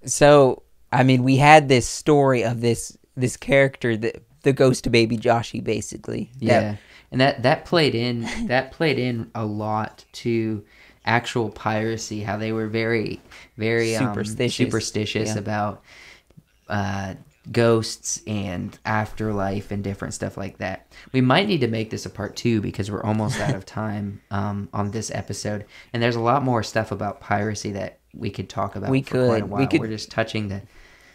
so 0.06 0.64
i 0.92 1.04
mean 1.04 1.24
we 1.24 1.38
had 1.38 1.68
this 1.68 1.88
story 1.88 2.44
of 2.44 2.62
this 2.62 2.98
this 3.16 3.38
character 3.38 3.98
the 3.98 4.14
the 4.48 4.54
ghost 4.54 4.90
baby 4.92 5.18
joshy 5.18 5.62
basically 5.64 6.30
that- 6.40 6.46
Yeah, 6.46 6.76
and 7.12 7.20
that 7.22 7.44
that 7.44 7.66
played 7.66 7.96
in 7.96 8.16
that 8.48 8.72
played 8.72 8.98
in 8.98 9.30
a 9.36 9.46
lot 9.46 10.06
to 10.24 10.64
actual 11.06 11.50
piracy. 11.50 12.20
How 12.24 12.38
they 12.38 12.52
were 12.52 12.68
very 12.68 13.22
very 13.58 13.96
um, 13.96 14.08
Superstitious. 14.14 14.56
superstitious 14.56 15.30
Yeah. 15.34 15.40
about 15.40 15.84
uh, 16.70 17.14
ghosts 17.52 18.22
and 18.28 18.78
afterlife 18.86 19.72
and 19.72 19.82
different 19.84 20.14
stuff 20.14 20.36
like 20.38 20.58
that. 20.58 20.92
We 21.14 21.22
might 21.22 21.48
need 21.48 21.62
to 21.62 21.68
make 21.68 21.90
this 21.90 22.06
a 22.06 22.10
part 22.10 22.36
two 22.36 22.60
because 22.62 22.92
we're 22.92 23.04
almost 23.04 23.40
out 23.40 23.56
of 23.56 23.66
time 23.84 24.22
um, 24.32 24.68
on 24.74 24.92
this 24.92 25.10
episode, 25.12 25.66
and 25.94 26.02
there's 26.04 26.18
a 26.18 26.22
lot 26.22 26.44
more 26.44 26.62
stuff 26.64 26.92
about 26.92 27.22
piracy 27.22 27.72
that 27.72 28.00
we 28.14 28.30
could 28.30 28.50
talk 28.50 28.76
about. 28.76 28.90
We 28.90 29.02
for 29.02 29.26
quite 29.28 29.44
a 29.44 29.48
could. 29.48 29.52
We 29.60 29.68
could- 29.68 29.80
We're 29.82 29.88
just 29.88 30.12
touching 30.12 30.48
the 30.50 30.62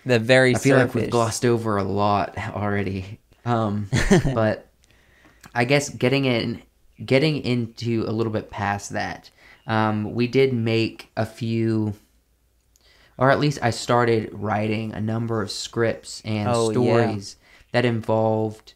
the 0.04 0.18
very 0.18 0.54
I 0.56 0.58
feel 0.58 0.76
like 0.78 0.94
we've 0.94 1.10
glossed 1.10 1.44
over 1.44 1.76
a 1.76 1.84
lot 1.84 2.36
already. 2.54 3.20
Um, 3.44 3.88
but 4.34 4.68
I 5.54 5.64
guess 5.64 5.88
getting 5.88 6.24
in, 6.24 6.62
getting 7.04 7.42
into 7.42 8.04
a 8.06 8.12
little 8.12 8.32
bit 8.32 8.50
past 8.50 8.90
that, 8.90 9.30
um, 9.66 10.12
we 10.14 10.26
did 10.26 10.52
make 10.52 11.10
a 11.16 11.26
few, 11.26 11.94
or 13.18 13.30
at 13.30 13.40
least 13.40 13.58
I 13.62 13.70
started 13.70 14.30
writing 14.32 14.92
a 14.92 15.00
number 15.00 15.42
of 15.42 15.50
scripts 15.50 16.22
and 16.24 16.48
Oh, 16.48 16.70
yeah. 16.70 16.72
stories 16.72 17.36
that 17.72 17.84
involved 17.84 18.74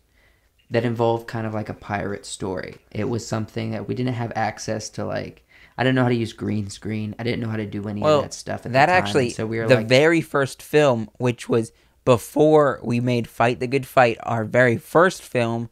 that 0.69 0.85
involved 0.85 1.29
kind 1.29 1.47
of 1.47 1.55
like 1.55 1.69
a 1.69 1.75
pirate 1.75 2.27
story. 2.27 2.79
It 2.91 3.09
was 3.09 3.25
something 3.25 3.71
that 3.71 3.87
we 3.87 3.95
didn't 3.95 4.15
have 4.15 4.33
access 4.35 4.91
to, 4.91 5.05
like. 5.05 5.45
I 5.79 5.85
didn't 5.85 5.95
know 5.97 6.05
how 6.05 6.09
to 6.09 6.15
use 6.15 6.33
green 6.33 6.71
screen. 6.71 7.15
I 7.19 7.23
didn't 7.23 7.41
know 7.41 7.51
how 7.51 7.59
to 7.59 7.67
do 7.67 7.87
any 7.87 8.01
well 8.01 8.21
of 8.21 8.23
that 8.25 8.35
stuff. 8.35 8.65
At 8.65 8.73
that 8.73 8.89
actually 8.89 9.29
so 9.31 9.47
we 9.47 9.59
were 9.59 9.69
the 9.69 9.77
like, 9.77 9.89
very 9.89 10.23
first 10.23 10.63
film 10.63 11.11
which 11.19 11.51
was 11.51 11.71
before 12.07 12.81
we 12.83 13.01
made 13.01 13.29
fight 13.29 13.61
the 13.61 13.67
good 13.67 13.87
fight 13.87 14.17
our 14.23 14.45
very 14.45 14.79
first 14.79 15.21
film 15.21 15.69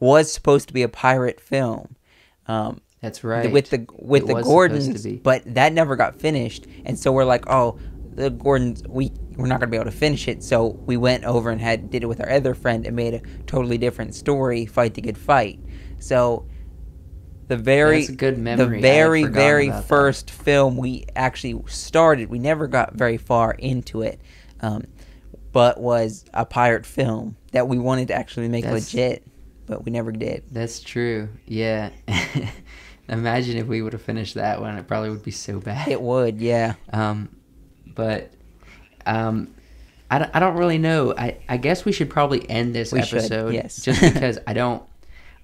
was 0.00 0.32
supposed 0.32 0.68
to 0.68 0.72
be 0.72 0.82
a 0.82 0.88
pirate 0.88 1.40
film 1.40 1.96
um, 2.46 2.80
That's 3.00 3.22
right. 3.24 3.50
with 3.52 3.70
the 3.70 3.86
with 3.98 4.22
It 4.22 4.26
the 4.28 4.34
was 4.34 4.46
supposed 4.46 4.80
to 4.80 4.92
Gordons, 5.02 5.22
but 5.22 5.42
that 5.54 5.72
never 5.72 5.96
got 5.96 6.14
finished, 6.16 6.66
and 6.84 6.98
so 6.98 7.10
we're 7.12 7.24
like, 7.24 7.46
oh, 7.48 7.78
the 8.14 8.30
Gordons, 8.30 8.82
we 8.88 9.12
we're 9.36 9.46
not 9.46 9.60
gonna 9.60 9.70
be 9.70 9.76
able 9.76 9.90
to 9.90 9.96
finish 9.96 10.28
it, 10.28 10.42
so 10.44 10.68
we 10.86 10.96
went 10.96 11.24
over 11.24 11.50
and 11.50 11.60
had 11.60 11.90
did 11.90 12.02
it 12.02 12.06
with 12.06 12.20
our 12.20 12.30
other 12.30 12.54
friend 12.54 12.86
and 12.86 12.94
made 12.94 13.14
a 13.14 13.22
totally 13.46 13.78
different 13.78 14.14
story, 14.14 14.66
fight 14.66 14.94
the 14.94 15.00
good 15.00 15.18
fight. 15.18 15.58
So 15.98 16.46
the 17.48 17.56
very 17.56 18.00
That's 18.00 18.10
a 18.10 18.16
good 18.16 18.38
memory. 18.38 18.76
The 18.76 18.82
very 18.82 19.24
very 19.24 19.68
about 19.68 19.82
that. 19.82 19.88
first 19.88 20.30
film 20.30 20.76
we 20.76 21.04
actually 21.16 21.62
started, 21.66 22.28
we 22.30 22.38
never 22.38 22.66
got 22.66 22.94
very 22.94 23.16
far 23.16 23.52
into 23.52 24.02
it, 24.02 24.20
um, 24.60 24.84
but 25.54 25.80
was 25.80 26.26
a 26.34 26.44
pirate 26.44 26.84
film 26.84 27.36
that 27.52 27.66
we 27.68 27.78
wanted 27.78 28.08
to 28.08 28.14
actually 28.14 28.48
make 28.48 28.64
That's- 28.64 28.92
legit, 28.92 29.26
but 29.66 29.84
we 29.86 29.90
never 29.90 30.12
did. 30.12 30.42
That's 30.50 30.80
true. 30.80 31.30
Yeah. 31.46 31.88
Imagine 33.08 33.58
if 33.58 33.66
we 33.66 33.82
would 33.82 33.92
have 33.92 34.02
finished 34.02 34.34
that 34.34 34.60
one. 34.60 34.76
It 34.76 34.86
probably 34.88 35.10
would 35.10 35.22
be 35.22 35.30
so 35.30 35.60
bad. 35.60 35.88
It 35.88 36.00
would, 36.00 36.40
yeah. 36.40 36.74
Um, 36.92 37.28
but 37.86 38.30
um, 39.04 39.54
I, 40.10 40.18
don't- 40.18 40.30
I 40.34 40.40
don't 40.40 40.56
really 40.56 40.78
know. 40.78 41.14
I, 41.16 41.36
I 41.48 41.56
guess 41.58 41.84
we 41.84 41.92
should 41.92 42.08
probably 42.10 42.48
end 42.48 42.74
this 42.74 42.92
We 42.92 43.02
should, 43.02 43.18
episode. 43.18 43.52
yes. 43.54 43.82
just 43.82 44.00
because 44.14 44.38
I 44.46 44.52
don't 44.54 44.82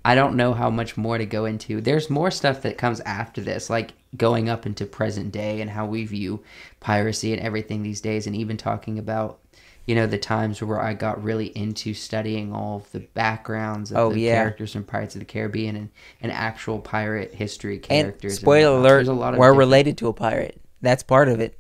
I 0.03 0.15
don't 0.15 0.37
know 0.37 0.55
how 0.55 0.71
much 0.71 0.97
more 0.97 1.19
to 1.19 1.27
go 1.27 1.45
into. 1.45 1.83
There's 1.83 2.09
more 2.09 2.31
stuff 2.31 2.63
that 2.63 2.79
comes 2.79 3.01
after 3.01 3.43
this, 3.43 3.69
like 3.69 3.93
going 4.17 4.49
up 4.49 4.65
into 4.65 4.87
present 4.87 5.31
day 5.31 5.61
and 5.61 5.69
how 5.71 5.85
we 5.85 6.07
view 6.07 6.43
piracy 6.81 7.35
and 7.35 7.43
everything 7.43 7.83
these 7.83 8.01
days, 8.01 8.27
and 8.27 8.35
even 8.35 8.57
talking 8.57 8.99
about 8.99 9.41
you 9.87 9.95
know 9.95 10.07
the 10.07 10.19
times 10.19 10.63
where 10.63 10.81
I 10.81 10.95
got 10.95 11.23
really 11.23 11.47
into 11.47 11.95
studying 11.95 12.53
all 12.53 12.77
of 12.77 12.93
the 12.93 13.01
backgrounds 13.01 13.91
of 13.91 13.97
Oh, 13.99 14.13
the 14.13 14.21
yeah. 14.21 14.35
characters 14.37 14.73
from 14.73 14.85
Pirates 14.85 15.15
of 15.15 15.21
the 15.21 15.25
Caribbean 15.25 15.75
and, 15.77 15.91
and 16.21 16.31
actual 16.31 16.79
pirate 16.79 17.35
history 17.35 17.75
And 17.77 17.83
characters. 17.83 18.39
spoiler 18.41 18.75
whatnot. 18.81 18.91
alert, 18.91 19.07
a 19.09 19.13
lot 19.13 19.35
of 19.35 19.39
we're 19.41 19.47
different- 19.47 19.59
related 19.59 19.99
to 19.99 20.09
a 20.09 20.13
pirate. 20.13 20.61
That's 20.83 21.03
part 21.03 21.29
of 21.29 21.41
it. 21.41 21.59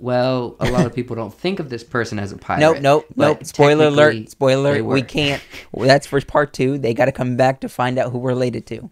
Well, 0.00 0.56
a 0.58 0.70
lot 0.70 0.86
of 0.86 0.94
people 0.94 1.14
don't 1.14 1.32
think 1.32 1.60
of 1.60 1.70
this 1.70 1.84
person 1.84 2.18
as 2.18 2.32
a 2.32 2.36
pirate. 2.36 2.60
Nope, 2.60 2.80
nope, 2.80 3.06
nope. 3.16 3.44
Spoiler 3.44 3.86
alert, 3.86 4.28
spoiler 4.28 4.70
alert. 4.76 4.84
We 4.84 5.02
can't. 5.02 5.42
well, 5.72 5.86
that's 5.86 6.06
for 6.06 6.20
part 6.20 6.52
two. 6.52 6.78
They 6.78 6.94
got 6.94 7.04
to 7.04 7.12
come 7.12 7.36
back 7.36 7.60
to 7.60 7.68
find 7.68 7.96
out 7.98 8.10
who 8.10 8.18
we're 8.18 8.30
related 8.30 8.66
to. 8.66 8.90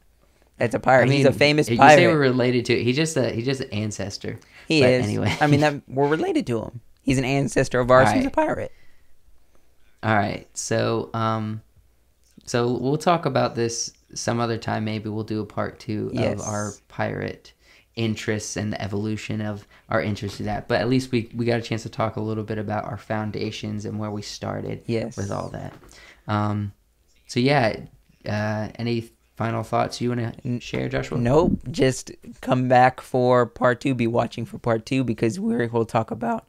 That's 0.59 0.75
a 0.77 0.79
pirate. 0.81 1.11
He's 1.11 1.25
a 1.27 1.33
famous 1.33 1.69
you 1.69 1.77
say 1.77 2.07
we're 2.07 2.19
related 2.19 2.67
to. 2.67 2.83
He's 2.83 2.95
just 2.95 3.17
a 3.17 3.31
he's 3.31 3.45
just 3.45 3.61
an 3.63 3.71
ancestor. 3.71 4.39
He 4.69 4.81
but 4.81 4.91
is. 4.91 5.05
Anyway, 5.05 5.37
I 5.41 5.49
mean, 5.49 5.61
that 5.61 5.83
we're 5.89 6.07
related 6.07 6.47
to 6.47 6.63
him. 6.63 6.81
He's 7.03 7.19
an 7.19 7.25
ancestor 7.25 7.81
of 7.81 7.91
ours. 7.91 8.11
He's 8.13 8.27
a 8.27 8.31
pirate. 8.31 8.73
All 10.03 10.15
right. 10.15 10.47
So, 10.57 11.11
um, 11.15 11.63
so 12.45 12.73
we'll 12.73 12.97
talk 12.99 13.27
about 13.27 13.55
this 13.55 13.93
some 14.15 14.41
other 14.41 14.59
time. 14.59 14.85
Maybe 14.85 15.09
we'll 15.09 15.25
do 15.25 15.41
a 15.41 15.47
part 15.47 15.79
two 15.79 16.11
Yes. 16.13 16.41
of 16.41 16.47
our 16.47 16.73
pirate 16.89 17.53
interests 17.95 18.57
and 18.57 18.73
the 18.73 18.81
evolution 18.81 19.41
of 19.43 19.67
our 19.91 20.01
interest 20.01 20.41
in 20.41 20.47
that. 20.47 20.67
But 20.69 20.81
at 20.81 20.89
least 20.89 21.13
we 21.13 21.31
we 21.35 21.45
got 21.45 21.59
a 21.59 21.63
chance 21.63 21.83
to 21.83 21.89
talk 21.89 22.17
a 22.17 22.21
little 22.21 22.45
bit 22.45 22.59
about 22.59 22.85
our 22.85 22.97
foundations 22.97 23.85
and 23.85 23.99
where 23.99 24.11
we 24.11 24.23
started 24.23 24.83
Yes. 24.87 25.17
with 25.17 25.31
all 25.31 25.49
that. 25.51 25.73
Um, 26.27 26.73
so 27.27 27.41
yeah. 27.41 27.77
Uh, 28.25 28.69
any 28.77 29.11
final 29.37 29.63
thoughts 29.65 30.01
you 30.01 30.11
want 30.11 30.43
to 30.43 30.61
share, 30.61 30.89
Joshua? 30.89 31.19
Nope. 31.19 31.59
Just 31.71 32.13
come 32.41 32.69
back 32.69 33.01
for 33.01 33.47
part 33.47 33.81
two. 33.81 33.95
Be 33.95 34.07
watching 34.07 34.45
for 34.45 34.59
part 34.59 34.87
two 34.87 35.03
because 35.05 35.41
we'll 35.41 35.85
talk 35.85 36.11
about 36.13 36.47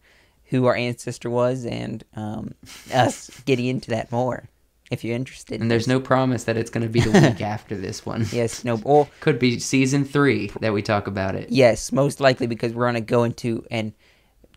who 0.53 0.65
our 0.67 0.75
ancestor 0.75 1.29
was 1.31 1.65
and 1.65 2.03
um, 2.15 2.53
us 2.93 3.29
getting 3.45 3.65
into 3.65 3.89
that 3.89 4.11
more. 4.11 4.49
If 4.91 5.03
you're 5.03 5.15
interested. 5.15 5.59
And 5.59 5.71
there's 5.71 5.87
no 5.87 5.99
promise 5.99 6.43
that 6.43 6.55
it's 6.55 6.69
going 6.69 6.83
to 6.85 6.89
be 6.89 6.99
the 6.99 7.09
week 7.31 7.41
after 7.41 7.75
this 7.75 8.05
one. 8.05 8.27
Yes. 8.31 8.63
No. 8.63 8.75
Well, 8.75 9.09
Could 9.21 9.39
be 9.39 9.57
season 9.57 10.05
three 10.05 10.51
that 10.59 10.71
we 10.71 10.83
talk 10.83 11.07
about 11.07 11.33
it. 11.33 11.49
Yes, 11.49 11.91
most 11.91 12.19
likely 12.19 12.45
because 12.45 12.73
we're 12.73 12.85
gonna 12.85 13.01
go 13.01 13.23
into 13.23 13.65
and 13.71 13.93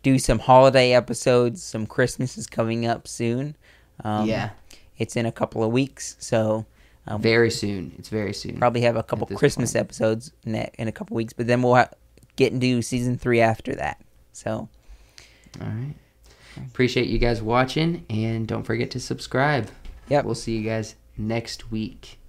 do 0.03 0.19
some 0.19 0.37
holiday 0.37 0.93
episodes. 0.93 1.63
Some 1.63 1.87
Christmas 1.87 2.37
is 2.37 2.45
coming 2.45 2.85
up 2.85 3.07
soon. 3.07 3.55
Um, 4.03 4.27
yeah. 4.27 4.51
it's 4.99 5.15
in 5.15 5.25
a 5.25 5.31
couple 5.31 5.63
of 5.63 5.71
weeks, 5.71 6.15
so 6.19 6.67
Um, 7.07 7.19
very 7.19 7.49
soon. 7.49 7.93
It's 7.97 8.09
very 8.09 8.33
soon. 8.33 8.59
Probably 8.59 8.81
have 8.81 8.95
a 8.95 9.01
couple 9.01 9.25
Christmas 9.35 9.73
point. 9.73 9.85
episodes 9.85 10.31
in 10.45 10.87
a 10.87 10.91
couple 10.91 11.15
weeks, 11.15 11.33
but 11.33 11.47
then 11.47 11.63
we'll 11.63 11.75
ha- 11.75 11.89
get 12.35 12.53
into 12.53 12.83
season 12.83 13.17
three 13.17 13.41
after 13.41 13.73
that. 13.73 13.99
So 14.33 14.69
all 15.61 15.67
right. 15.67 15.95
Appreciate 16.57 17.07
you 17.07 17.19
guys 17.19 17.41
watching, 17.41 18.05
and 18.09 18.47
don't 18.47 18.63
forget 18.63 18.89
to 18.91 18.99
subscribe. 18.99 19.69
Yeah, 20.09 20.21
We'll 20.21 20.35
see 20.35 20.57
you 20.57 20.67
guys 20.67 20.95
next 21.17 21.71
week. 21.71 22.19